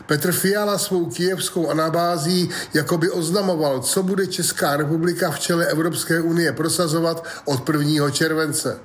Petr 0.06 0.32
Fiala 0.32 0.78
svou 0.78 1.06
kijevskou 1.06 1.70
anabází 1.70 2.50
jakoby 2.74 3.10
oznamoval, 3.10 3.80
co 3.80 4.02
bude 4.02 4.26
Česká 4.26 4.76
republika 4.76 5.30
v 5.30 5.38
čele 5.38 5.66
Evropské 5.66 6.20
unie 6.20 6.52
prosazovat 6.52 7.26
od 7.44 7.68
1. 7.68 8.10
července. 8.10 8.78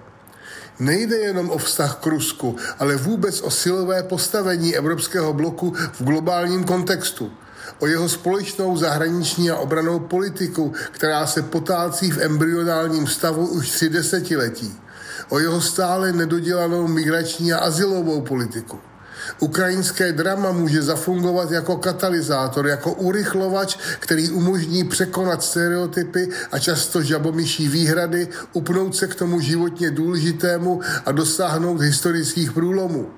Nejde 0.80 1.18
jenom 1.18 1.50
o 1.50 1.58
vztah 1.58 1.96
k 1.96 2.06
Rusku, 2.06 2.56
ale 2.80 2.96
vůbec 2.96 3.42
o 3.42 3.52
silové 3.52 4.04
postavení 4.04 4.76
evropského 4.76 5.34
bloku 5.34 5.74
v 5.94 6.04
globálním 6.04 6.64
kontextu. 6.64 7.32
O 7.80 7.88
jeho 7.88 8.10
společnou 8.10 8.78
zahraniční 8.78 9.52
a 9.52 9.58
obranou 9.58 10.00
politiku, 10.00 10.74
která 10.92 11.28
se 11.28 11.42
potácí 11.42 12.12
v 12.12 12.22
embryonálním 12.22 13.08
stavu 13.08 13.48
už 13.48 13.70
tři 13.70 13.90
desetiletí 13.90 14.78
o 15.30 15.40
jeho 15.40 15.62
stále 15.62 16.14
nedodělanou 16.14 16.88
migrační 16.88 17.54
a 17.54 17.58
asilovou 17.58 18.22
politiku. 18.22 18.80
Ukrajinské 19.40 20.12
drama 20.12 20.52
může 20.52 20.82
zafungovat 20.82 21.52
jako 21.52 21.78
katalyzátor, 21.78 22.68
jako 22.68 22.94
urychlovač, 22.94 23.78
který 24.00 24.30
umožní 24.30 24.84
překonat 24.84 25.44
stereotypy 25.44 26.30
a 26.52 26.60
často 26.60 27.02
žabomyší 27.02 27.68
výhrady, 27.68 28.28
upnout 28.54 28.96
se 28.96 29.08
k 29.08 29.16
tomu 29.16 29.40
životně 29.40 29.92
důležitému 29.92 30.82
a 31.06 31.12
dosáhnout 31.12 31.82
historických 31.82 32.52
průlomů. 32.52 33.10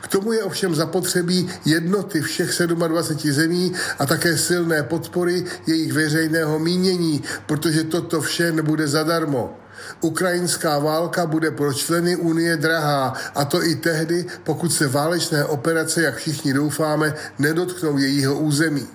K 0.00 0.08
tomu 0.08 0.32
je 0.32 0.42
ovšem 0.42 0.74
zapotřebí 0.74 1.48
jednoty 1.64 2.20
všech 2.20 2.62
27 2.66 3.32
zemí 3.32 3.72
a 3.98 4.06
také 4.06 4.36
silné 4.36 4.82
podpory 4.82 5.44
jejich 5.66 5.92
veřejného 5.92 6.58
mínění, 6.58 7.22
protože 7.46 7.84
toto 7.84 8.20
vše 8.20 8.52
nebude 8.52 8.88
zadarmo. 8.88 9.58
Ukrajinská 10.00 10.78
válka 10.78 11.26
bude 11.26 11.50
pro 11.50 11.74
členy 11.74 12.16
Unie 12.16 12.56
drahá, 12.56 13.14
a 13.34 13.44
to 13.44 13.64
i 13.64 13.74
tehdy, 13.74 14.26
pokud 14.44 14.72
se 14.72 14.88
válečné 14.88 15.44
operace, 15.44 16.02
jak 16.02 16.16
všichni 16.16 16.52
doufáme, 16.52 17.14
nedotknou 17.38 17.98
jejího 17.98 18.38
území. 18.38 18.88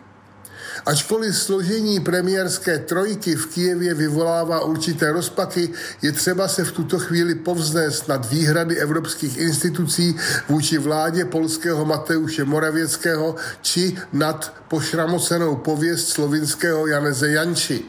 Ačkoliv 0.85 1.37
složení 1.37 1.99
premiérské 1.99 2.79
trojky 2.79 3.35
v 3.35 3.45
Kijevě 3.47 3.93
vyvolává 3.93 4.59
určité 4.65 5.11
rozpaky, 5.11 5.69
je 6.01 6.11
třeba 6.11 6.47
se 6.47 6.63
v 6.63 6.71
tuto 6.71 6.99
chvíli 6.99 7.35
povznést 7.35 8.07
nad 8.07 8.29
výhrady 8.29 8.77
evropských 8.77 9.37
institucí 9.37 10.15
vůči 10.49 10.77
vládě 10.77 11.25
polského 11.25 11.85
Mateuše 11.85 12.43
Moravěckého 12.43 13.35
či 13.61 13.95
nad 14.13 14.53
pošramocenou 14.67 15.55
pověst 15.55 16.09
slovinského 16.09 16.87
Janeze 16.87 17.29
Janči. 17.31 17.85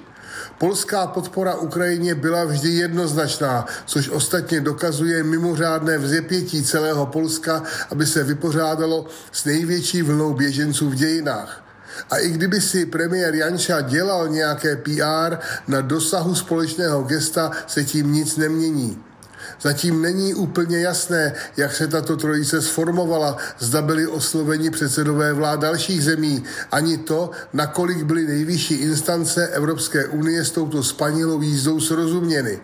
Polská 0.58 1.06
podpora 1.06 1.54
Ukrajině 1.54 2.14
byla 2.14 2.44
vždy 2.44 2.68
jednoznačná, 2.68 3.66
což 3.86 4.08
ostatně 4.08 4.60
dokazuje 4.60 5.22
mimořádné 5.22 5.98
vzepětí 5.98 6.64
celého 6.64 7.06
Polska, 7.06 7.62
aby 7.90 8.06
se 8.06 8.24
vypořádalo 8.24 9.06
s 9.32 9.44
největší 9.44 10.02
vlnou 10.02 10.34
běženců 10.34 10.90
v 10.90 10.94
dějinách. 10.94 11.64
A 12.10 12.18
i 12.18 12.30
kdyby 12.30 12.60
si 12.60 12.86
premiér 12.86 13.34
Janša 13.34 13.80
dělal 13.80 14.28
nějaké 14.28 14.76
PR, 14.76 15.36
na 15.68 15.80
dosahu 15.80 16.34
společného 16.34 17.02
gesta 17.02 17.50
se 17.66 17.84
tím 17.84 18.12
nic 18.12 18.36
nemění. 18.36 18.98
Zatím 19.60 20.02
není 20.02 20.34
úplně 20.34 20.80
jasné, 20.80 21.32
jak 21.56 21.74
se 21.74 21.88
tato 21.88 22.16
trojice 22.16 22.62
sformovala, 22.62 23.36
zda 23.58 23.82
byli 23.82 24.06
osloveni 24.06 24.70
předsedové 24.70 25.32
vlád 25.32 25.60
dalších 25.60 26.04
zemí, 26.04 26.44
ani 26.72 26.98
to, 26.98 27.30
nakolik 27.52 28.02
byly 28.02 28.26
nejvyšší 28.26 28.74
instance 28.74 29.48
Evropské 29.48 30.06
unie 30.06 30.44
s 30.44 30.50
touto 30.50 30.82
spanilou 30.82 31.42
jízdou 31.42 31.80
srozuměny. 31.80 32.60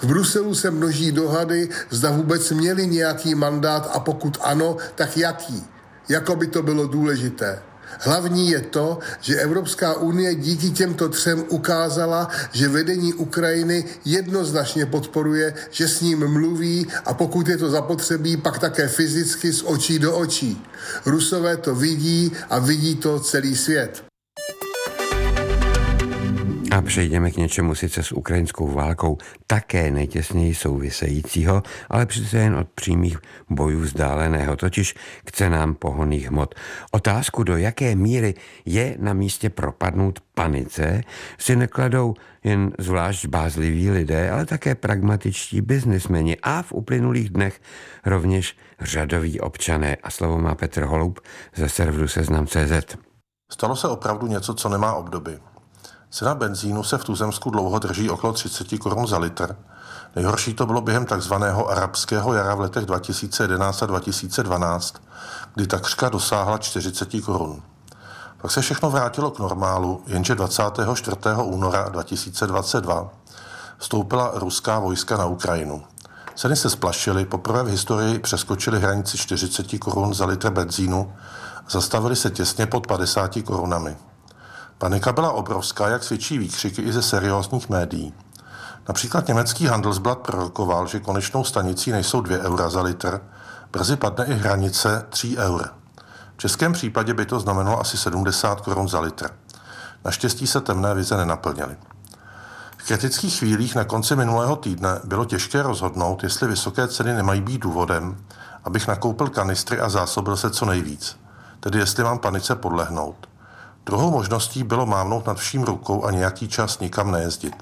V 0.00 0.06
Bruselu 0.06 0.54
se 0.54 0.70
množí 0.70 1.12
dohady, 1.12 1.68
zda 1.90 2.10
vůbec 2.10 2.50
měli 2.50 2.86
nějaký 2.86 3.34
mandát 3.34 3.90
a 3.94 4.00
pokud 4.00 4.38
ano, 4.40 4.76
tak 4.94 5.16
jaký. 5.16 5.66
Jako 6.08 6.36
by 6.36 6.46
to 6.46 6.62
bylo 6.62 6.86
důležité. 6.86 7.67
Hlavní 8.00 8.50
je 8.50 8.60
to, 8.60 8.98
že 9.20 9.40
Evropská 9.40 9.94
unie 9.94 10.34
díky 10.34 10.70
těmto 10.70 11.08
třem 11.08 11.44
ukázala, 11.48 12.28
že 12.52 12.68
vedení 12.68 13.14
Ukrajiny 13.14 13.84
jednoznačně 14.04 14.86
podporuje, 14.86 15.54
že 15.70 15.88
s 15.88 16.00
ním 16.00 16.28
mluví 16.28 16.86
a 17.04 17.14
pokud 17.14 17.48
je 17.48 17.56
to 17.56 17.70
zapotřebí, 17.70 18.36
pak 18.36 18.58
také 18.58 18.88
fyzicky 18.88 19.52
z 19.52 19.62
očí 19.62 19.98
do 19.98 20.16
očí. 20.16 20.64
Rusové 21.06 21.56
to 21.56 21.74
vidí 21.74 22.32
a 22.50 22.58
vidí 22.58 22.96
to 22.96 23.20
celý 23.20 23.56
svět. 23.56 24.07
A 26.70 26.82
přejdeme 26.82 27.30
k 27.30 27.36
něčemu 27.36 27.74
sice 27.74 28.02
s 28.02 28.12
ukrajinskou 28.12 28.68
válkou 28.68 29.18
také 29.46 29.90
nejtěsněji 29.90 30.54
souvisejícího, 30.54 31.62
ale 31.90 32.06
přece 32.06 32.38
jen 32.38 32.54
od 32.54 32.68
přímých 32.68 33.18
bojů 33.50 33.80
vzdáleného, 33.80 34.56
totiž 34.56 34.94
k 35.24 35.32
cenám 35.32 35.74
pohonných 35.74 36.28
hmot. 36.28 36.54
Otázku, 36.90 37.42
do 37.42 37.56
jaké 37.56 37.94
míry 37.94 38.34
je 38.64 38.96
na 38.98 39.12
místě 39.12 39.50
propadnout 39.50 40.20
panice, 40.34 41.02
si 41.38 41.56
nekladou 41.56 42.14
jen 42.44 42.72
zvlášť 42.78 43.26
bázliví 43.26 43.90
lidé, 43.90 44.30
ale 44.30 44.46
také 44.46 44.74
pragmatičtí 44.74 45.60
biznismeni 45.60 46.36
a 46.42 46.62
v 46.62 46.72
uplynulých 46.72 47.30
dnech 47.30 47.60
rovněž 48.06 48.56
řadoví 48.80 49.40
občané. 49.40 49.96
A 50.02 50.10
slovo 50.10 50.38
má 50.38 50.54
Petr 50.54 50.82
Holub 50.82 51.20
ze 51.54 51.68
serveru 51.68 52.08
Seznam.cz. 52.08 52.96
Stalo 53.52 53.76
se 53.76 53.88
opravdu 53.88 54.26
něco, 54.26 54.54
co 54.54 54.68
nemá 54.68 54.94
obdoby. 54.94 55.38
Cena 56.10 56.34
benzínu 56.34 56.82
se 56.82 56.98
v 56.98 57.04
Tuzemsku 57.04 57.50
dlouho 57.50 57.78
drží 57.78 58.10
okolo 58.10 58.32
30 58.32 58.78
korun 58.78 59.06
za 59.06 59.18
litr. 59.18 59.56
Nejhorší 60.16 60.54
to 60.54 60.66
bylo 60.66 60.80
během 60.80 61.06
takzvaného 61.06 61.68
arabského 61.70 62.34
jara 62.34 62.54
v 62.54 62.60
letech 62.60 62.86
2011 62.86 63.82
a 63.82 63.86
2012, 63.86 64.94
kdy 65.54 65.66
takřka 65.66 66.08
dosáhla 66.08 66.58
40 66.58 67.08
korun. 67.24 67.62
Pak 68.42 68.50
se 68.50 68.60
všechno 68.60 68.90
vrátilo 68.90 69.30
k 69.30 69.38
normálu, 69.38 70.02
jenže 70.06 70.34
24. 70.34 71.16
února 71.42 71.88
2022 71.88 73.10
vstoupila 73.78 74.32
ruská 74.34 74.78
vojska 74.78 75.16
na 75.16 75.26
Ukrajinu. 75.26 75.82
Ceny 76.34 76.56
se 76.56 76.70
splašily, 76.70 77.24
poprvé 77.24 77.62
v 77.62 77.68
historii 77.68 78.18
přeskočily 78.18 78.80
hranici 78.80 79.18
40 79.18 79.78
korun 79.78 80.14
za 80.14 80.26
litr 80.26 80.50
benzínu 80.50 81.12
zastavily 81.70 82.16
se 82.16 82.30
těsně 82.30 82.66
pod 82.66 82.86
50 82.86 83.38
korunami. 83.44 83.96
Panika 84.78 85.12
byla 85.12 85.32
obrovská, 85.32 85.88
jak 85.88 86.04
svědčí 86.04 86.38
výkřiky 86.38 86.82
i 86.82 86.92
ze 86.92 87.02
seriózních 87.02 87.68
médií. 87.68 88.14
Například 88.88 89.28
německý 89.28 89.66
Handelsblatt 89.66 90.20
prorokoval, 90.20 90.86
že 90.86 91.00
konečnou 91.00 91.44
stanicí 91.44 91.92
nejsou 91.92 92.20
2 92.20 92.38
eura 92.38 92.68
za 92.68 92.82
litr, 92.82 93.20
brzy 93.72 93.96
padne 93.96 94.24
i 94.24 94.34
hranice 94.34 95.06
3 95.08 95.36
eur. 95.36 95.68
V 96.36 96.40
českém 96.40 96.72
případě 96.72 97.14
by 97.14 97.26
to 97.26 97.40
znamenalo 97.40 97.80
asi 97.80 97.96
70 97.96 98.60
korun 98.60 98.88
za 98.88 99.00
litr. 99.00 99.30
Naštěstí 100.04 100.46
se 100.46 100.60
temné 100.60 100.94
vize 100.94 101.16
nenaplnily. 101.16 101.76
V 102.76 102.86
kritických 102.86 103.38
chvílích 103.38 103.74
na 103.74 103.84
konci 103.84 104.16
minulého 104.16 104.56
týdne 104.56 105.00
bylo 105.04 105.24
těžké 105.24 105.62
rozhodnout, 105.62 106.22
jestli 106.22 106.48
vysoké 106.48 106.88
ceny 106.88 107.14
nemají 107.14 107.40
být 107.40 107.60
důvodem, 107.60 108.24
abych 108.64 108.88
nakoupil 108.88 109.28
kanistry 109.28 109.80
a 109.80 109.88
zásobil 109.88 110.36
se 110.36 110.50
co 110.50 110.64
nejvíc, 110.64 111.16
tedy 111.60 111.78
jestli 111.78 112.04
mám 112.04 112.18
panice 112.18 112.54
podlehnout. 112.54 113.27
Druhou 113.88 114.10
možností 114.10 114.62
bylo 114.62 114.86
mávnout 114.86 115.26
nad 115.26 115.38
vším 115.38 115.62
rukou 115.62 116.04
a 116.04 116.10
nějaký 116.10 116.48
čas 116.48 116.78
nikam 116.78 117.10
nejezdit. 117.10 117.54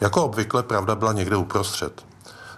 Jako 0.00 0.24
obvykle 0.24 0.62
pravda 0.62 0.94
byla 0.94 1.12
někde 1.12 1.36
uprostřed. 1.36 2.04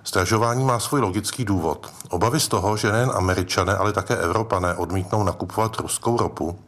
Stražování 0.04 0.64
má 0.64 0.78
svůj 0.78 1.00
logický 1.00 1.44
důvod. 1.44 1.90
Obavy 2.08 2.40
z 2.40 2.48
toho, 2.48 2.76
že 2.76 2.92
nejen 2.92 3.10
američané, 3.14 3.76
ale 3.76 3.92
také 3.92 4.16
evropané 4.16 4.74
odmítnou 4.74 5.24
nakupovat 5.24 5.76
ruskou 5.76 6.16
ropu, 6.16 6.58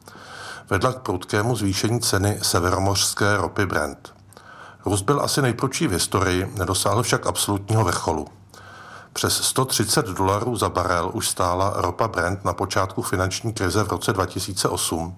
vedla 0.71 0.93
k 0.93 0.99
prudkému 0.99 1.57
zvýšení 1.57 2.01
ceny 2.01 2.39
severomořské 2.43 3.37
ropy 3.37 3.67
Brent. 3.67 4.15
Růst 4.87 5.03
byl 5.03 5.21
asi 5.21 5.43
nejprudší 5.43 5.87
v 5.87 5.93
historii, 5.93 6.53
nedosáhl 6.59 7.03
však 7.03 7.27
absolutního 7.27 7.85
vrcholu. 7.85 8.27
Přes 9.13 9.35
130 9.35 10.07
dolarů 10.07 10.57
za 10.57 10.69
barel 10.69 11.11
už 11.13 11.29
stála 11.29 11.73
ropa 11.77 12.09
Brent 12.09 12.45
na 12.45 12.53
počátku 12.53 13.03
finanční 13.03 13.53
krize 13.53 13.85
v 13.85 13.89
roce 13.89 14.13
2008 14.13 15.17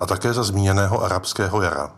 a 0.00 0.06
také 0.06 0.32
za 0.32 0.42
zmíněného 0.42 1.04
arabského 1.04 1.62
jara. 1.62 1.90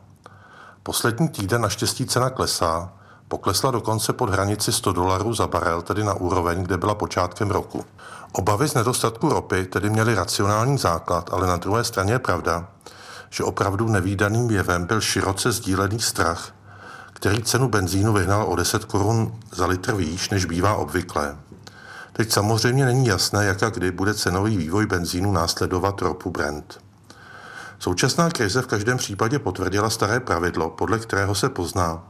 Poslední 0.82 1.28
týden 1.28 1.60
naštěstí 1.60 2.06
cena 2.06 2.30
klesá, 2.30 2.92
poklesla 3.28 3.70
dokonce 3.70 4.12
pod 4.12 4.30
hranici 4.30 4.72
100 4.72 4.92
dolarů 4.92 5.34
za 5.34 5.46
barel, 5.46 5.82
tedy 5.82 6.04
na 6.04 6.14
úroveň, 6.14 6.62
kde 6.62 6.76
byla 6.76 6.94
počátkem 6.94 7.50
roku. 7.50 7.84
Obavy 8.32 8.68
z 8.68 8.74
nedostatku 8.74 9.28
ropy 9.28 9.66
tedy 9.66 9.90
měly 9.90 10.14
racionální 10.14 10.78
základ, 10.78 11.30
ale 11.32 11.46
na 11.46 11.56
druhé 11.56 11.84
straně 11.84 12.12
je 12.12 12.18
pravda, 12.18 12.68
že 13.30 13.44
opravdu 13.44 13.88
nevýdaným 13.88 14.50
jevem 14.50 14.86
byl 14.86 15.00
široce 15.00 15.52
sdílený 15.52 16.00
strach, 16.00 16.54
který 17.12 17.42
cenu 17.42 17.68
benzínu 17.68 18.12
vyhnal 18.12 18.46
o 18.46 18.56
10 18.56 18.84
korun 18.84 19.38
za 19.52 19.66
litr 19.66 19.94
výš, 19.94 20.30
než 20.30 20.44
bývá 20.44 20.74
obvyklé. 20.74 21.36
Teď 22.12 22.32
samozřejmě 22.32 22.84
není 22.84 23.06
jasné, 23.06 23.44
jak 23.44 23.62
a 23.62 23.70
kdy 23.70 23.90
bude 23.90 24.14
cenový 24.14 24.56
vývoj 24.56 24.86
benzínu 24.86 25.32
následovat 25.32 26.02
ropu 26.02 26.30
Brent. 26.30 26.80
Současná 27.82 28.30
krize 28.30 28.62
v 28.62 28.66
každém 28.66 28.98
případě 28.98 29.38
potvrdila 29.38 29.90
staré 29.90 30.20
pravidlo, 30.20 30.70
podle 30.70 30.98
kterého 30.98 31.34
se 31.34 31.48
pozná, 31.48 32.02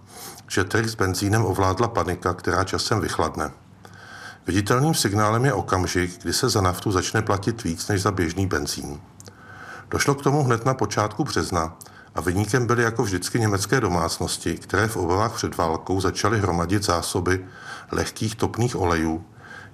že 0.48 0.64
trh 0.64 0.86
s 0.86 0.94
benzínem 0.94 1.46
ovládla 1.46 1.88
panika, 1.88 2.34
která 2.34 2.64
časem 2.64 3.00
vychladne. 3.00 3.50
Viditelným 4.46 4.94
signálem 4.94 5.44
je 5.44 5.52
okamžik, 5.52 6.22
kdy 6.22 6.32
se 6.32 6.48
za 6.48 6.60
naftu 6.60 6.92
začne 6.92 7.22
platit 7.22 7.64
víc 7.64 7.88
než 7.88 8.02
za 8.02 8.10
běžný 8.10 8.46
benzín. 8.46 9.00
Došlo 9.90 10.14
k 10.14 10.22
tomu 10.22 10.42
hned 10.42 10.66
na 10.66 10.74
počátku 10.74 11.24
března 11.24 11.76
a 12.14 12.20
vyníkem 12.20 12.66
byly 12.66 12.82
jako 12.82 13.02
vždycky 13.02 13.40
německé 13.40 13.80
domácnosti, 13.80 14.54
které 14.54 14.88
v 14.88 14.96
obavách 14.96 15.32
před 15.32 15.56
válkou 15.56 16.00
začaly 16.00 16.40
hromadit 16.40 16.82
zásoby 16.82 17.46
lehkých 17.92 18.34
topných 18.34 18.76
olejů, 18.76 19.24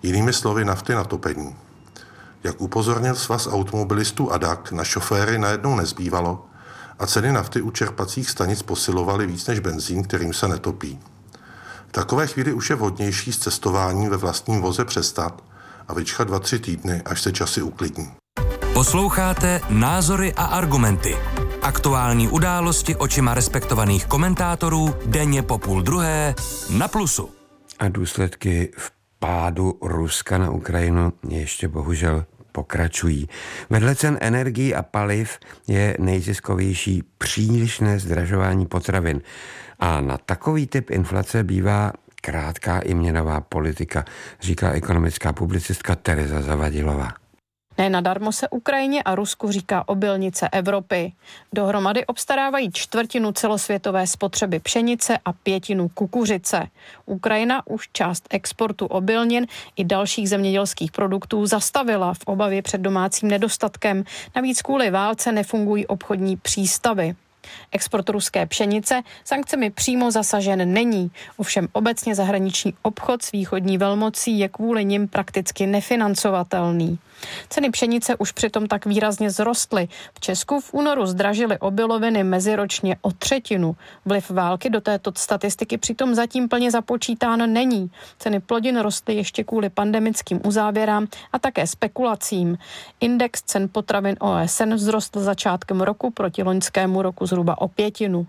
jinými 0.03 0.33
slovy 0.33 0.65
nafty 0.65 0.95
na 0.95 1.05
topení. 1.05 1.57
Jak 2.47 2.61
upozornil 2.61 3.15
svaz 3.15 3.47
automobilistů 3.47 4.33
ADAC, 4.33 4.71
na 4.71 4.85
šoféry 4.85 5.39
najednou 5.39 5.77
nezbývalo 5.77 6.47
a 6.99 7.07
ceny 7.07 7.33
nafty 7.33 7.63
u 7.63 7.71
čerpacích 7.71 8.31
stanic 8.31 8.63
posilovaly 8.63 9.27
víc 9.27 9.47
než 9.47 9.59
benzín, 9.59 10.03
kterým 10.03 10.33
se 10.33 10.49
netopí. 10.49 10.99
V 11.89 11.93
takové 11.93 12.27
chvíli 12.27 12.53
už 12.53 12.71
je 12.71 12.77
vhodnější 12.77 13.33
s 13.33 13.39
cestováním 13.39 14.11
ve 14.11 14.17
vlastním 14.17 14.61
voze 14.61 14.85
přestat 14.85 15.45
a 15.89 15.95
vyčkat 15.95 16.29
dva, 16.29 16.39
tři 16.39 16.59
týdny, 16.59 17.03
až 17.05 17.23
se 17.23 17.33
časy 17.33 17.63
uklidní. 17.63 18.13
Posloucháte 18.75 19.61
Názory 19.71 20.35
a 20.35 20.45
argumenty. 20.45 21.17
Aktuální 21.63 22.29
události 22.29 22.97
očima 22.97 23.35
respektovaných 23.35 24.07
komentátorů 24.07 24.95
denně 25.07 25.43
po 25.43 25.59
půl 25.59 25.83
druhé 25.83 26.35
na 26.71 26.89
Plusu. 26.89 27.31
A 27.79 27.89
důsledky 27.89 28.73
v 28.79 28.91
pádu 29.19 29.79
Ruska 29.83 30.39
na 30.39 30.51
Ukrajinu 30.51 31.13
ještě 31.29 31.69
bohužel 31.69 32.25
pokračují. 32.57 33.29
Vedle 33.71 33.95
cen 33.95 34.19
energií 34.21 34.75
a 34.75 34.83
paliv 34.83 35.39
je 35.69 35.97
nejziskovější 36.01 37.03
přílišné 37.19 37.99
zdražování 37.99 38.67
potravin. 38.67 39.21
A 39.79 40.01
na 40.01 40.19
takový 40.19 40.67
typ 40.67 40.91
inflace 40.91 41.45
bývá 41.45 41.93
krátká 42.23 42.81
i 42.81 42.95
měnová 42.95 43.41
politika, 43.41 44.05
říká 44.41 44.71
ekonomická 44.71 45.33
publicistka 45.33 45.95
Tereza 45.95 46.43
Zavadilová. 46.43 47.26
Ne 47.79 47.91
nadarmo 47.91 48.33
se 48.33 48.49
Ukrajině 48.49 49.03
a 49.03 49.15
Rusku 49.15 49.51
říká 49.51 49.89
obilnice 49.89 50.49
Evropy. 50.53 51.13
Dohromady 51.53 52.07
obstarávají 52.07 52.71
čtvrtinu 52.73 53.33
celosvětové 53.33 54.07
spotřeby 54.07 54.59
pšenice 54.59 55.19
a 55.25 55.33
pětinu 55.33 55.89
kukuřice. 55.89 56.67
Ukrajina 57.07 57.67
už 57.67 57.89
část 57.93 58.27
exportu 58.31 58.87
obilnin 58.87 59.47
i 59.77 59.85
dalších 59.85 60.29
zemědělských 60.29 60.93
produktů 60.93 61.47
zastavila 61.47 62.15
v 62.15 62.23
obavě 62.27 62.63
před 62.63 62.81
domácím 62.81 63.29
nedostatkem. 63.29 64.05
Navíc 64.37 64.63
kvůli 64.63 64.91
válce 64.91 65.33
nefungují 65.33 65.87
obchodní 65.87 66.37
přístavy. 66.37 67.15
Export 67.73 68.09
ruské 68.09 68.47
pšenice 68.47 69.03
sankcemi 69.25 69.71
přímo 69.71 70.11
zasažen 70.11 70.73
není, 70.73 71.11
ovšem 71.37 71.69
obecně 71.73 72.15
zahraniční 72.15 72.75
obchod 72.83 73.23
s 73.23 73.33
východní 73.33 73.79
velmocí 73.79 74.39
je 74.39 74.49
kvůli 74.49 74.85
nim 74.85 75.09
prakticky 75.09 75.67
nefinancovatelný. 75.67 76.99
Ceny 77.49 77.71
pšenice 77.71 78.17
už 78.17 78.33
přitom 78.33 78.67
tak 78.67 78.87
výrazně 78.87 79.31
zrostly. 79.31 79.89
V 80.15 80.21
Česku 80.21 80.61
v 80.61 80.75
únoru 80.75 81.07
zdražily 81.07 81.59
obiloviny 81.59 82.25
meziročně 82.25 82.97
o 83.03 83.13
třetinu. 83.13 83.77
Vliv 84.05 84.31
války 84.31 84.71
do 84.71 84.81
této 84.81 85.13
statistiky 85.17 85.79
přitom 85.79 86.15
zatím 86.15 86.49
plně 86.49 86.71
započítán 86.71 87.53
není. 87.53 87.91
Ceny 88.19 88.41
plodin 88.41 88.79
rostly 88.79 89.15
ještě 89.15 89.45
kvůli 89.45 89.71
pandemickým 89.71 90.41
uzávěrám 90.45 91.07
a 91.33 91.39
také 91.39 91.67
spekulacím. 91.67 92.59
Index 93.01 93.43
cen 93.43 93.69
potravin 93.73 94.17
OSN 94.21 94.75
vzrostl 94.75 95.21
začátkem 95.21 95.81
roku 95.81 96.11
proti 96.11 96.43
loňskému 96.43 97.03
roku 97.03 97.27
zhruba 97.27 97.61
o 97.61 97.69
pětinu. 97.69 98.27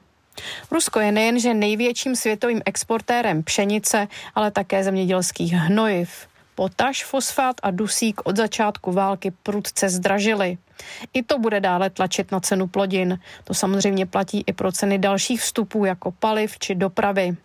Rusko 0.72 1.00
je 1.00 1.12
nejenže 1.12 1.54
největším 1.54 2.16
světovým 2.16 2.62
exportérem 2.66 3.44
pšenice, 3.44 4.08
ale 4.36 4.52
také 4.52 4.84
zemědělských 4.84 5.54
hnojiv. 5.54 6.28
Potaž, 6.58 7.06
fosfát 7.06 7.56
a 7.64 7.72
dusík 7.72 8.22
od 8.24 8.38
začátku 8.38 8.92
války 8.92 9.32
prudce 9.44 9.90
zdražily. 9.90 10.58
I 11.14 11.24
to 11.24 11.40
bude 11.40 11.60
dále 11.60 11.90
tlačit 11.90 12.32
na 12.32 12.40
cenu 12.40 12.68
plodin. 12.68 13.20
To 13.44 13.54
samozřejmě 13.54 14.06
platí 14.06 14.44
i 14.48 14.54
pro 14.54 14.72
ceny 14.72 15.00
dalších 15.00 15.42
vstupů 15.42 15.86
jako 15.86 16.12
paliv 16.12 16.60
či 16.60 16.76
dopravy. 16.76 17.38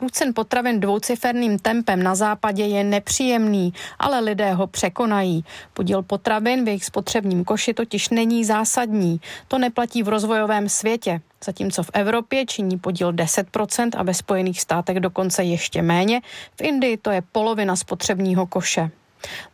Růst 0.00 0.14
cen 0.14 0.34
potravin 0.34 0.80
dvouciferným 0.80 1.58
tempem 1.58 2.02
na 2.02 2.14
západě 2.14 2.64
je 2.64 2.84
nepříjemný, 2.84 3.72
ale 3.98 4.20
lidé 4.20 4.52
ho 4.52 4.66
překonají. 4.66 5.44
Podíl 5.72 6.02
potravin 6.02 6.64
v 6.64 6.68
jejich 6.68 6.84
spotřebním 6.84 7.44
koši 7.44 7.74
totiž 7.74 8.08
není 8.08 8.44
zásadní. 8.44 9.20
To 9.48 9.58
neplatí 9.58 10.02
v 10.02 10.08
rozvojovém 10.08 10.68
světě. 10.68 11.20
Zatímco 11.44 11.82
v 11.82 11.90
Evropě 11.92 12.46
činí 12.46 12.78
podíl 12.78 13.12
10% 13.12 13.90
a 13.96 14.02
ve 14.02 14.14
Spojených 14.14 14.60
státech 14.60 15.00
dokonce 15.00 15.44
ještě 15.44 15.82
méně, 15.82 16.20
v 16.56 16.60
Indii 16.60 16.96
to 16.96 17.10
je 17.10 17.22
polovina 17.32 17.76
spotřebního 17.76 18.46
koše. 18.46 18.90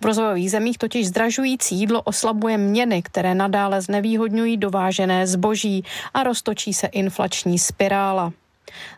V 0.01 0.05
rozvojových 0.05 0.51
zemích 0.51 0.79
totiž 0.79 1.09
zdražující 1.09 1.77
jídlo 1.77 2.03
oslabuje 2.03 2.59
měny, 2.59 3.03
které 3.03 3.35
nadále 3.35 3.83
znevýhodňují 3.83 4.57
dovážené 4.57 5.27
zboží 5.27 5.85
a 6.15 6.23
roztočí 6.23 6.75
se 6.75 6.87
inflační 6.87 7.59
spirála. 7.59 8.33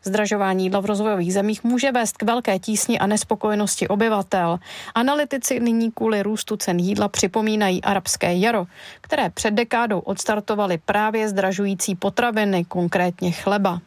Zdražování 0.04 0.64
jídla 0.64 0.80
v 0.80 0.86
rozvojových 0.86 1.32
zemích 1.32 1.64
může 1.64 1.92
vést 1.92 2.16
k 2.16 2.22
velké 2.22 2.58
tísni 2.58 2.98
a 2.98 3.06
nespokojenosti 3.06 3.88
obyvatel. 3.88 4.58
Analytici 4.94 5.60
nyní 5.60 5.92
kvůli 5.92 6.22
růstu 6.22 6.56
cen 6.56 6.78
jídla 6.78 7.08
připomínají 7.08 7.82
arabské 7.82 8.36
jaro, 8.36 8.66
které 9.00 9.30
před 9.30 9.54
dekádou 9.54 9.98
odstartovaly 9.98 10.78
právě 10.78 11.28
zdražující 11.28 11.94
potraviny, 11.94 12.64
konkrétně 12.64 13.32
chleba. 13.32 13.80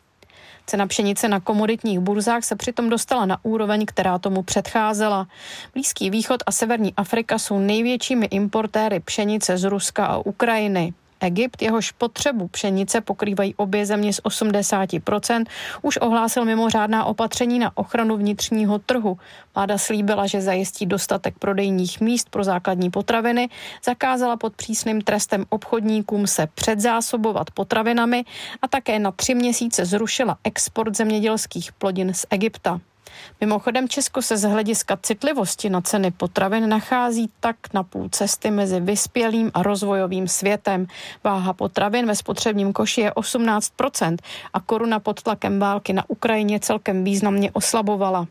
Cena 0.69 0.87
pšenice 0.87 1.27
na 1.27 1.39
komoditních 1.39 1.99
burzách 1.99 2.43
se 2.43 2.55
přitom 2.55 2.89
dostala 2.89 3.25
na 3.25 3.37
úroveň, 3.43 3.85
která 3.85 4.19
tomu 4.19 4.43
předcházela. 4.43 5.27
Blízký 5.73 6.09
východ 6.09 6.43
a 6.45 6.51
severní 6.51 6.93
Afrika 6.97 7.39
jsou 7.39 7.59
největšími 7.59 8.25
importéry 8.25 8.99
pšenice 8.99 9.57
z 9.57 9.63
Ruska 9.63 10.05
a 10.05 10.17
Ukrajiny. 10.17 10.93
Egypt, 11.19 11.61
jehož 11.61 11.91
potřebu 11.91 12.47
pšenice 12.47 13.01
pokrývají 13.01 13.55
obě 13.55 13.85
země 13.85 14.13
z 14.13 14.21
80%, 14.21 15.45
už 15.81 15.97
ohlásil 15.97 16.45
mimořádná 16.45 17.05
opatření 17.05 17.59
na 17.59 17.77
ochranu 17.77 18.17
vnitřního 18.17 18.79
trhu. 18.79 19.17
Vláda 19.55 19.77
slíbila, 19.77 20.27
že 20.27 20.41
zajistí 20.41 20.85
dostatek 20.85 21.39
prodejních 21.39 22.01
míst 22.01 22.29
pro 22.29 22.43
základní 22.43 22.89
potraviny, 22.89 23.49
zakázala 23.83 24.37
pod 24.37 24.55
přísným 24.55 25.01
trestem 25.01 25.45
obchodníkům 25.49 26.27
se 26.27 26.47
předzásobovat 26.55 27.51
potravinami 27.51 28.25
a 28.61 28.67
také 28.67 28.99
na 28.99 29.11
tři 29.11 29.35
měsíce 29.35 29.85
zrušila 29.85 30.37
export 30.43 30.95
zemědělských 30.95 31.71
plodin 31.71 32.13
z 32.13 32.25
Egypta. 32.29 32.79
Mimochodem 33.41 33.89
Česko 33.89 34.21
se 34.21 34.37
z 34.37 34.43
hlediska 34.43 34.97
citlivosti 35.01 35.69
na 35.69 35.81
ceny 35.81 36.11
potravin 36.11 36.69
nachází 36.69 37.29
tak 37.39 37.55
na 37.73 37.83
půl 37.83 38.09
cesty 38.09 38.51
mezi 38.51 38.79
vyspělým 38.79 39.51
a 39.53 39.63
rozvojovým 39.63 40.27
světem. 40.27 40.87
Váha 41.23 41.53
potravin 41.53 42.05
ve 42.05 42.15
spotřebním 42.15 42.73
koši 42.73 43.01
je 43.01 43.11
18% 43.11 44.17
a 44.53 44.59
koruna 44.59 44.99
pod 44.99 45.21
tlakem 45.21 45.59
války 45.59 45.93
na 45.93 46.03
Ukrajině 46.07 46.59
celkem 46.59 47.03
významně 47.03 47.51
oslabovala. 47.51 48.27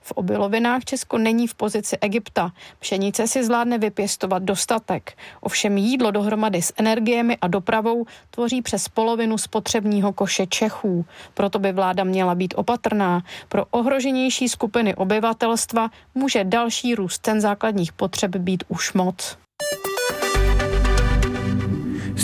V 0.00 0.12
obilovinách 0.12 0.84
Česko 0.84 1.18
není 1.18 1.46
v 1.46 1.54
pozici 1.54 1.96
Egypta. 2.00 2.52
Pšenice 2.78 3.26
si 3.26 3.44
zvládne 3.44 3.78
vypěstovat 3.78 4.42
dostatek. 4.42 5.12
Ovšem 5.40 5.78
jídlo 5.78 6.10
dohromady 6.10 6.62
s 6.62 6.72
energiemi 6.76 7.38
a 7.40 7.48
dopravou 7.48 8.06
tvoří 8.30 8.62
přes 8.62 8.88
polovinu 8.88 9.38
spotřebního 9.38 10.12
koše 10.12 10.46
Čechů. 10.46 11.04
Proto 11.34 11.58
by 11.58 11.72
vláda 11.72 12.04
měla 12.04 12.34
být 12.34 12.54
opatrná. 12.56 13.22
Pro 13.48 13.64
ohroženější 13.70 14.48
skupiny 14.48 14.94
obyvatelstva 14.94 15.90
může 16.14 16.44
další 16.44 16.94
růst 16.94 17.26
cen 17.26 17.40
základních 17.40 17.92
potřeb 17.92 18.36
být 18.36 18.64
už 18.68 18.92
moc 18.92 19.42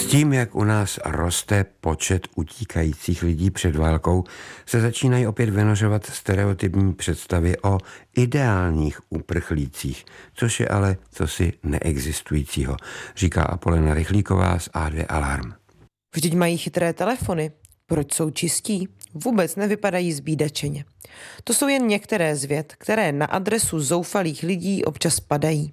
tím, 0.08 0.32
jak 0.32 0.54
u 0.54 0.64
nás 0.64 0.98
roste 1.04 1.64
počet 1.80 2.28
utíkajících 2.34 3.22
lidí 3.22 3.50
před 3.50 3.76
válkou, 3.76 4.24
se 4.66 4.80
začínají 4.80 5.26
opět 5.26 5.50
vynožovat 5.50 6.06
stereotypní 6.06 6.94
představy 6.94 7.56
o 7.62 7.78
ideálních 8.16 9.00
uprchlících, 9.10 10.04
což 10.34 10.60
je 10.60 10.68
ale 10.68 10.96
cosi 11.12 11.52
neexistujícího, 11.62 12.76
říká 13.16 13.42
Apolena 13.42 13.94
Rychlíková 13.94 14.58
z 14.58 14.68
A2 14.68 15.06
Alarm. 15.08 15.52
Vždyť 16.14 16.34
mají 16.34 16.56
chytré 16.56 16.92
telefony. 16.92 17.50
Proč 17.86 18.14
jsou 18.14 18.30
čistí? 18.30 18.88
Vůbec 19.14 19.56
nevypadají 19.56 20.12
zbídačeně. 20.12 20.84
To 21.44 21.54
jsou 21.54 21.68
jen 21.68 21.86
některé 21.86 22.36
z 22.36 22.44
věd, 22.44 22.74
které 22.78 23.12
na 23.12 23.26
adresu 23.26 23.80
zoufalých 23.80 24.42
lidí 24.42 24.84
občas 24.84 25.20
padají. 25.20 25.72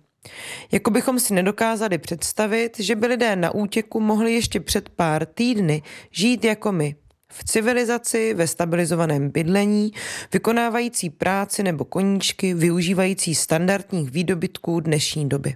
Jako 0.72 0.92
bychom 0.92 1.20
si 1.20 1.34
nedokázali 1.34 1.98
představit, 1.98 2.80
že 2.80 2.96
by 2.96 3.08
lidé 3.08 3.36
na 3.36 3.52
útěku 3.52 4.00
mohli 4.00 4.34
ještě 4.34 4.60
před 4.60 4.90
pár 4.90 5.26
týdny 5.26 5.82
žít 6.12 6.44
jako 6.44 6.72
my. 6.72 6.96
V 7.32 7.44
civilizaci, 7.44 8.34
ve 8.34 8.48
stabilizovaném 8.48 9.30
bydlení, 9.30 9.92
vykonávající 10.34 11.10
práci 11.10 11.64
nebo 11.64 11.86
koníčky, 11.86 12.54
využívající 12.54 13.36
standardních 13.36 14.12
výdobytků 14.12 14.80
dnešní 14.80 15.30
doby. 15.30 15.56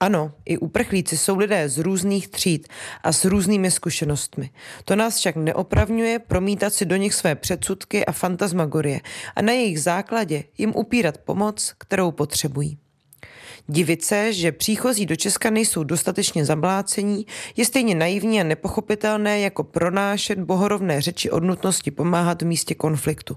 Ano, 0.00 0.32
i 0.44 0.58
uprchlíci 0.58 1.18
jsou 1.18 1.36
lidé 1.36 1.68
z 1.68 1.78
různých 1.78 2.28
tříd 2.28 2.68
a 3.02 3.12
s 3.12 3.24
různými 3.24 3.70
zkušenostmi. 3.70 4.50
To 4.84 4.96
nás 4.96 5.16
však 5.16 5.36
neopravňuje 5.36 6.18
promítat 6.18 6.74
si 6.74 6.84
do 6.84 6.96
nich 6.96 7.14
své 7.14 7.34
předsudky 7.34 8.06
a 8.06 8.12
fantasmagorie 8.12 9.00
a 9.36 9.42
na 9.42 9.52
jejich 9.52 9.82
základě 9.82 10.44
jim 10.58 10.72
upírat 10.76 11.18
pomoc, 11.18 11.74
kterou 11.78 12.10
potřebují. 12.10 12.78
Divit 13.66 14.04
se, 14.04 14.32
že 14.32 14.52
příchozí 14.52 15.06
do 15.06 15.16
Česka 15.16 15.50
nejsou 15.50 15.84
dostatečně 15.84 16.44
zablácení, 16.44 17.26
je 17.56 17.64
stejně 17.64 17.94
naivní 17.94 18.40
a 18.40 18.44
nepochopitelné 18.44 19.40
jako 19.40 19.64
pronášet 19.64 20.38
bohorovné 20.38 21.00
řeči 21.00 21.30
o 21.30 21.40
nutnosti 21.40 21.90
pomáhat 21.90 22.42
v 22.42 22.46
místě 22.46 22.74
konfliktu, 22.74 23.36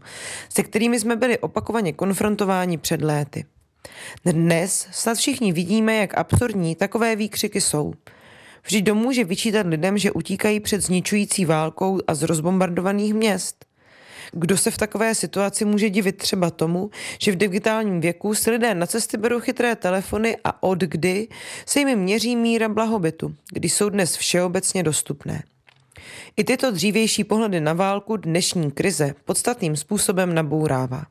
se 0.50 0.64
kterými 0.64 1.00
jsme 1.00 1.16
byli 1.16 1.40
opakovaně 1.40 1.94
konfrontováni 1.94 2.78
před 2.78 3.02
léty. 3.02 3.46
Dnes 4.26 4.88
snad 4.92 5.18
všichni 5.18 5.54
vidíme, 5.54 5.96
jak 5.96 6.18
absurdní 6.18 6.76
takové 6.76 7.16
výkřiky 7.16 7.62
jsou. 7.62 7.94
Vždyť 8.64 8.86
domůže 8.86 9.24
vyčítat 9.24 9.68
lidem, 9.68 9.98
že 9.98 10.12
utíkají 10.12 10.60
před 10.60 10.82
zničující 10.82 11.46
válkou 11.46 12.00
a 12.08 12.16
z 12.16 12.24
rozbombardovaných 12.24 13.14
měst. 13.14 13.71
Kdo 14.32 14.58
se 14.58 14.72
v 14.72 14.78
takové 14.78 15.16
situaci 15.16 15.66
může 15.66 15.90
divit 15.90 16.18
třeba 16.18 16.52
tomu, 16.52 16.90
že 17.20 17.32
v 17.32 17.36
digitálním 17.36 18.02
věku 18.02 18.36
si 18.36 18.52
lidé 18.52 18.76
na 18.76 18.86
cesty 18.86 19.18
berou 19.18 19.40
chytré 19.40 19.76
telefony 19.76 20.38
a 20.44 20.64
od 20.64 20.80
kdy 20.80 21.28
se 21.66 21.80
jim 21.80 22.00
měří 22.00 22.36
míra 22.36 22.70
blahobytu, 22.70 23.36
když 23.54 23.74
jsou 23.74 23.90
dnes 23.90 24.16
všeobecně 24.16 24.84
dostupné. 24.84 25.44
I 26.38 26.44
tyto 26.44 26.72
dřívější 26.72 27.24
pohledy 27.24 27.62
na 27.62 27.74
válku 27.74 28.18
dnešní 28.18 28.72
krize 28.72 29.16
podstatným 29.26 29.76
způsobem 29.76 30.34
nabourává. 30.34 31.06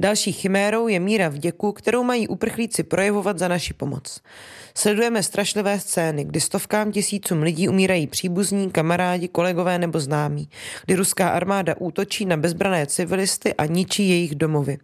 Další 0.00 0.32
chimérou 0.32 0.88
je 0.88 1.00
míra 1.00 1.28
vděku, 1.28 1.72
kterou 1.72 2.02
mají 2.02 2.28
uprchlíci 2.28 2.82
projevovat 2.82 3.38
za 3.38 3.48
naši 3.48 3.74
pomoc. 3.74 4.20
Sledujeme 4.74 5.22
strašlivé 5.22 5.80
scény, 5.80 6.24
kdy 6.24 6.40
stovkám 6.40 6.92
tisícům 6.92 7.42
lidí 7.42 7.68
umírají 7.68 8.06
příbuzní, 8.06 8.70
kamarádi, 8.70 9.28
kolegové 9.28 9.78
nebo 9.78 10.00
známí, 10.00 10.48
kdy 10.86 10.94
ruská 10.94 11.28
armáda 11.28 11.74
útočí 11.78 12.24
na 12.24 12.36
bezbrané 12.36 12.86
civilisty 12.86 13.54
a 13.54 13.66
ničí 13.66 14.08
jejich 14.08 14.34
domovy. 14.34 14.78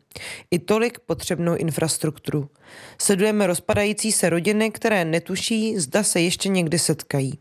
I 0.50 0.58
tolik 0.58 0.98
potřebnou 0.98 1.54
infrastrukturu. 1.54 2.50
Sledujeme 3.00 3.46
rozpadající 3.46 4.12
se 4.12 4.30
rodiny, 4.30 4.70
které 4.70 5.04
netuší, 5.04 5.78
zda 5.78 6.02
se 6.02 6.20
ještě 6.20 6.48
někdy 6.48 6.78
setkají. 6.78 7.38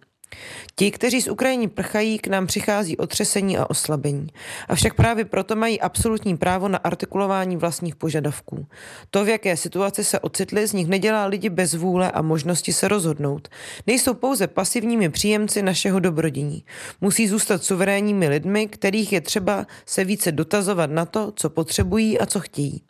Ti, 0.75 0.91
kteří 0.91 1.21
z 1.21 1.27
Ukrajiny 1.27 1.67
prchají, 1.67 2.19
k 2.19 2.27
nám 2.27 2.47
přichází 2.47 2.97
otřesení 2.97 3.57
a 3.57 3.69
oslabení. 3.69 4.27
Avšak 4.67 4.93
právě 4.93 5.25
proto 5.25 5.55
mají 5.55 5.81
absolutní 5.81 6.37
právo 6.37 6.67
na 6.67 6.77
artikulování 6.77 7.57
vlastních 7.57 7.95
požadavků. 7.95 8.67
To, 9.09 9.25
v 9.25 9.29
jaké 9.29 9.57
situaci 9.57 10.03
se 10.03 10.19
ocitli, 10.19 10.67
z 10.67 10.73
nich 10.73 10.87
nedělá 10.87 11.25
lidi 11.25 11.49
bez 11.49 11.73
vůle 11.73 12.11
a 12.11 12.21
možnosti 12.21 12.73
se 12.73 12.87
rozhodnout. 12.87 13.47
Nejsou 13.87 14.13
pouze 14.13 14.47
pasivními 14.47 15.09
příjemci 15.09 15.61
našeho 15.61 15.99
dobrodění. 15.99 16.63
Musí 17.01 17.27
zůstat 17.27 17.63
suverénními 17.63 18.27
lidmi, 18.27 18.67
kterých 18.67 19.13
je 19.13 19.21
třeba 19.21 19.65
se 19.85 20.03
více 20.03 20.31
dotazovat 20.31 20.91
na 20.91 21.05
to, 21.05 21.33
co 21.35 21.49
potřebují 21.49 22.19
a 22.19 22.25
co 22.25 22.39
chtějí. 22.39 22.81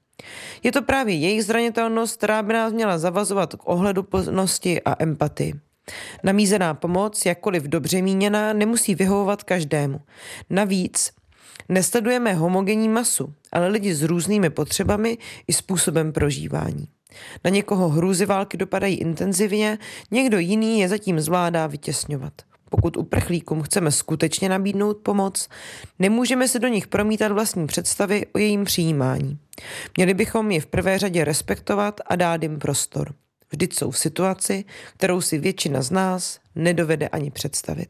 Je 0.63 0.71
to 0.71 0.81
právě 0.81 1.15
jejich 1.15 1.45
zranitelnost, 1.45 2.17
která 2.17 2.43
by 2.43 2.53
nás 2.53 2.73
měla 2.73 2.97
zavazovat 2.97 3.55
k 3.55 3.67
ohledu 3.67 4.03
plnosti 4.03 4.81
a 4.81 5.03
empatii. 5.03 5.53
Namízená 6.23 6.73
pomoc, 6.73 7.25
jakkoliv 7.25 7.63
dobře 7.63 8.01
míněná, 8.01 8.53
nemusí 8.53 8.95
vyhovovat 8.95 9.43
každému. 9.43 10.01
Navíc 10.49 11.11
nesledujeme 11.69 12.33
homogenní 12.33 12.89
masu, 12.89 13.33
ale 13.51 13.67
lidi 13.67 13.95
s 13.95 14.03
různými 14.03 14.49
potřebami 14.49 15.17
i 15.47 15.53
způsobem 15.53 16.13
prožívání. 16.13 16.87
Na 17.43 17.49
někoho 17.49 17.89
hrůzy 17.89 18.25
války 18.25 18.57
dopadají 18.57 18.95
intenzivně, 18.95 19.77
někdo 20.11 20.39
jiný 20.39 20.79
je 20.79 20.89
zatím 20.89 21.19
zvládá 21.19 21.67
vytěsňovat. 21.67 22.33
Pokud 22.69 22.97
uprchlíkům 22.97 23.61
chceme 23.61 23.91
skutečně 23.91 24.49
nabídnout 24.49 24.97
pomoc, 24.97 25.49
nemůžeme 25.99 26.47
se 26.47 26.59
do 26.59 26.67
nich 26.67 26.87
promítat 26.87 27.31
vlastní 27.31 27.67
představy 27.67 28.25
o 28.33 28.37
jejím 28.37 28.63
přijímání. 28.63 29.39
Měli 29.97 30.13
bychom 30.13 30.51
je 30.51 30.61
v 30.61 30.65
prvé 30.65 30.99
řadě 30.99 31.23
respektovat 31.23 32.01
a 32.05 32.15
dát 32.15 32.43
jim 32.43 32.59
prostor. 32.59 33.13
Vždyť 33.55 33.73
jsou 33.73 33.91
v 33.91 33.97
situaci, 33.97 34.65
kterou 34.97 35.21
si 35.21 35.37
většina 35.37 35.81
z 35.81 35.91
nás 35.91 36.39
nedovede 36.55 37.07
ani 37.07 37.31
představit. 37.31 37.89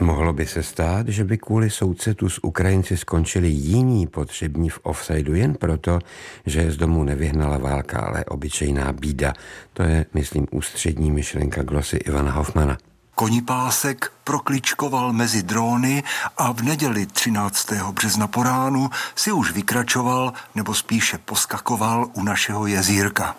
Mohlo 0.00 0.32
by 0.32 0.46
se 0.46 0.62
stát, 0.62 1.08
že 1.08 1.24
by 1.24 1.38
kvůli 1.38 1.70
soucetu 1.70 2.28
s 2.28 2.44
Ukrajinci 2.44 2.96
skončili 2.96 3.48
jiní 3.48 4.06
potřební 4.06 4.68
v 4.68 4.80
offsideu 4.82 5.34
jen 5.34 5.54
proto, 5.54 5.98
že 6.46 6.60
je 6.60 6.70
z 6.70 6.76
domu 6.76 7.04
nevyhnala 7.04 7.58
válka, 7.58 8.00
ale 8.00 8.24
obyčejná 8.24 8.92
bída. 8.92 9.34
To 9.72 9.82
je, 9.82 10.06
myslím, 10.14 10.46
ústřední 10.50 11.10
myšlenka 11.10 11.62
glosy 11.62 11.96
Ivana 11.96 12.32
Hoffmana. 12.32 12.78
Konipásek 13.18 14.12
prokličkoval 14.24 15.12
mezi 15.12 15.42
dróny 15.42 16.04
a 16.36 16.52
v 16.52 16.62
neděli 16.62 17.06
13. 17.06 17.72
března 17.92 18.26
po 18.26 18.42
ránu 18.42 18.90
si 19.14 19.32
už 19.32 19.50
vykračoval 19.50 20.32
nebo 20.54 20.74
spíše 20.74 21.18
poskakoval 21.18 22.10
u 22.12 22.22
našeho 22.22 22.66
jezírka. 22.66 23.36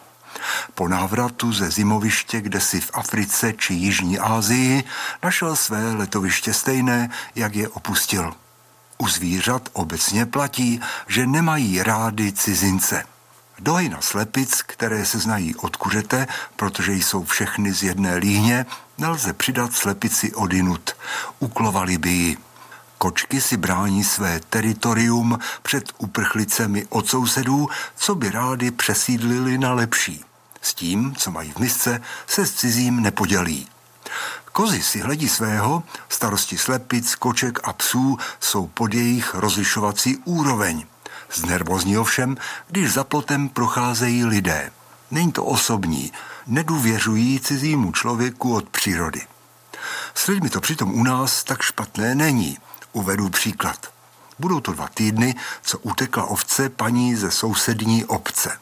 Po 0.75 0.87
návratu 0.87 1.53
ze 1.53 1.71
zimoviště, 1.71 2.41
kde 2.41 2.59
si 2.59 2.81
v 2.81 2.91
Africe 2.93 3.53
či 3.53 3.73
Jižní 3.73 4.19
Asii, 4.19 4.83
našel 5.23 5.55
své 5.55 5.93
letoviště 5.93 6.53
stejné, 6.53 7.09
jak 7.35 7.55
je 7.55 7.67
opustil. 7.69 8.33
U 8.97 9.07
zvířat 9.07 9.69
obecně 9.73 10.25
platí, 10.25 10.81
že 11.07 11.27
nemají 11.27 11.83
rády 11.83 12.31
cizince. 12.31 13.03
Dohyna 13.59 14.01
slepic, 14.01 14.61
které 14.61 15.05
se 15.05 15.19
znají 15.19 15.55
od 15.55 15.75
kuřete, 15.75 16.27
protože 16.55 16.93
jsou 16.93 17.23
všechny 17.23 17.73
z 17.73 17.83
jedné 17.83 18.15
líhně, 18.15 18.65
nelze 18.97 19.33
přidat 19.33 19.73
slepici 19.73 20.33
odinut. 20.33 20.95
Uklovali 21.39 21.97
by 21.97 22.09
ji. 22.09 22.37
Kočky 22.97 23.41
si 23.41 23.57
brání 23.57 24.03
své 24.03 24.39
teritorium 24.39 25.39
před 25.61 25.93
uprchlicemi 25.97 26.85
od 26.89 27.09
sousedů, 27.09 27.67
co 27.95 28.15
by 28.15 28.29
rádi 28.29 28.71
přesídlili 28.71 29.57
na 29.57 29.73
lepší. 29.73 30.23
S 30.61 30.73
tím, 30.73 31.15
co 31.15 31.31
mají 31.31 31.51
v 31.51 31.57
misce, 31.57 32.01
se 32.27 32.45
s 32.45 32.53
cizím 32.53 33.01
nepodělí. 33.01 33.67
Kozy 34.51 34.83
si 34.83 34.99
hledí 34.99 35.29
svého, 35.29 35.83
starosti 36.09 36.57
slepic, 36.57 37.15
koček 37.15 37.59
a 37.63 37.73
psů 37.73 38.17
jsou 38.39 38.67
pod 38.67 38.93
jejich 38.93 39.35
rozlišovací 39.35 40.17
úroveň. 40.25 40.85
Znervozní 41.33 41.97
ovšem, 41.97 42.37
když 42.67 42.93
za 42.93 43.03
plotem 43.03 43.49
procházejí 43.49 44.25
lidé. 44.25 44.71
Není 45.11 45.31
to 45.31 45.45
osobní, 45.45 46.11
nedůvěřují 46.47 47.39
cizímu 47.39 47.91
člověku 47.91 48.55
od 48.55 48.69
přírody. 48.69 49.21
S 50.13 50.27
lidmi 50.27 50.49
to 50.49 50.61
přitom 50.61 50.99
u 50.99 51.03
nás 51.03 51.43
tak 51.43 51.61
špatné 51.61 52.15
není. 52.15 52.57
Uvedu 52.91 53.29
příklad. 53.29 53.93
Budou 54.39 54.59
to 54.59 54.73
dva 54.73 54.87
týdny, 54.87 55.35
co 55.61 55.79
utekla 55.79 56.23
ovce 56.23 56.69
paní 56.69 57.15
ze 57.15 57.31
sousední 57.31 58.05
obce. 58.05 58.59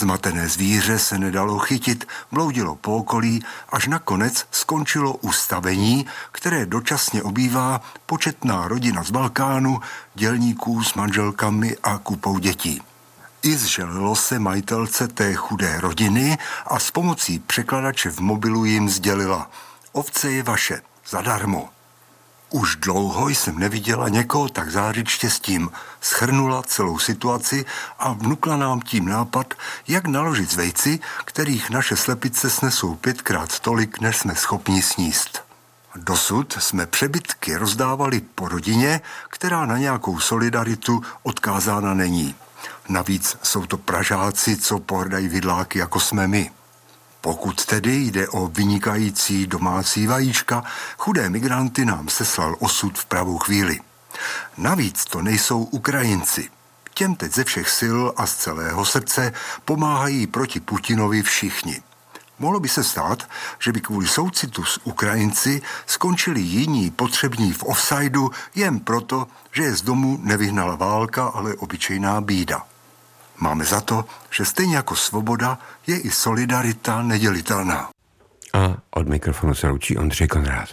Zmatené 0.00 0.48
zvíře 0.48 0.98
se 0.98 1.18
nedalo 1.18 1.58
chytit, 1.58 2.08
bloudilo 2.32 2.76
po 2.76 2.96
okolí, 2.96 3.44
až 3.68 3.86
nakonec 3.86 4.46
skončilo 4.50 5.14
ustavení, 5.14 6.06
které 6.32 6.66
dočasně 6.66 7.22
obývá 7.22 7.80
početná 8.06 8.68
rodina 8.68 9.04
z 9.04 9.10
Balkánu, 9.10 9.80
dělníků 10.14 10.82
s 10.84 10.94
manželkami 10.94 11.76
a 11.82 11.98
kupou 11.98 12.38
dětí. 12.38 12.82
I 13.42 13.56
zželilo 13.56 14.16
se 14.16 14.38
majitelce 14.38 15.08
té 15.08 15.34
chudé 15.34 15.80
rodiny 15.80 16.38
a 16.66 16.78
s 16.78 16.90
pomocí 16.90 17.38
překladače 17.38 18.10
v 18.10 18.20
mobilu 18.20 18.64
jim 18.64 18.88
sdělila 18.88 19.50
Ovce 19.92 20.32
je 20.32 20.42
vaše, 20.42 20.80
zadarmo. 21.08 21.79
Už 22.50 22.76
dlouho 22.76 23.28
jsem 23.28 23.58
neviděla 23.58 24.08
někoho 24.08 24.48
tak 24.48 24.70
zářit 24.70 25.08
štěstím. 25.08 25.70
Schrnula 26.00 26.62
celou 26.62 26.98
situaci 26.98 27.64
a 27.98 28.12
vnukla 28.12 28.56
nám 28.56 28.80
tím 28.80 29.08
nápad, 29.08 29.54
jak 29.88 30.06
naložit 30.06 30.50
z 30.50 30.56
vejci, 30.56 30.98
kterých 31.24 31.70
naše 31.70 31.96
slepice 31.96 32.50
snesou 32.50 32.94
pětkrát 32.94 33.60
tolik, 33.60 34.00
než 34.00 34.16
jsme 34.16 34.34
schopni 34.34 34.82
sníst. 34.82 35.42
Dosud 35.96 36.56
jsme 36.60 36.86
přebytky 36.86 37.56
rozdávali 37.56 38.20
po 38.20 38.48
rodině, 38.48 39.00
která 39.28 39.66
na 39.66 39.78
nějakou 39.78 40.20
solidaritu 40.20 41.02
odkázána 41.22 41.94
není. 41.94 42.34
Navíc 42.88 43.36
jsou 43.42 43.66
to 43.66 43.76
Pražáci, 43.76 44.56
co 44.56 44.78
pohrdají 44.78 45.28
vidláky, 45.28 45.78
jako 45.78 46.00
jsme 46.00 46.28
my. 46.28 46.50
Pokud 47.20 47.64
tedy 47.64 47.96
jde 47.96 48.28
o 48.28 48.46
vynikající 48.46 49.46
domácí 49.46 50.06
vajíčka, 50.06 50.64
chudé 50.98 51.30
migranty 51.30 51.84
nám 51.84 52.08
seslal 52.08 52.56
osud 52.58 52.98
v 52.98 53.04
pravou 53.04 53.38
chvíli. 53.38 53.80
Navíc 54.56 55.04
to 55.04 55.22
nejsou 55.22 55.64
Ukrajinci. 55.64 56.50
Těm 56.94 57.14
teď 57.14 57.32
ze 57.34 57.44
všech 57.44 57.70
sil 57.78 57.98
a 58.16 58.26
z 58.26 58.34
celého 58.34 58.84
srdce 58.84 59.32
pomáhají 59.64 60.26
proti 60.26 60.60
Putinovi 60.60 61.22
všichni. 61.22 61.82
Mohlo 62.38 62.60
by 62.60 62.68
se 62.68 62.84
stát, 62.84 63.28
že 63.58 63.72
by 63.72 63.80
kvůli 63.80 64.06
soucitu 64.06 64.64
s 64.64 64.80
Ukrajinci 64.84 65.62
skončili 65.86 66.40
jiní 66.40 66.90
potřební 66.90 67.52
v 67.52 67.62
offsideu 67.62 68.30
jen 68.54 68.80
proto, 68.80 69.26
že 69.52 69.62
je 69.62 69.76
z 69.76 69.82
domu 69.82 70.18
nevyhnala 70.22 70.76
válka, 70.76 71.24
ale 71.24 71.54
obyčejná 71.54 72.20
bída. 72.20 72.66
Máme 73.40 73.64
za 73.64 73.80
to, 73.80 74.04
že 74.30 74.44
stejně 74.44 74.76
jako 74.76 74.96
svoboda 74.96 75.58
je 75.86 76.00
i 76.00 76.10
solidarita 76.10 77.02
nedělitelná. 77.02 77.88
A 78.52 78.76
od 78.90 79.08
mikrofonu 79.08 79.54
se 79.54 79.68
loučí 79.68 79.98
Ondřej 79.98 80.28
Konrád. 80.28 80.68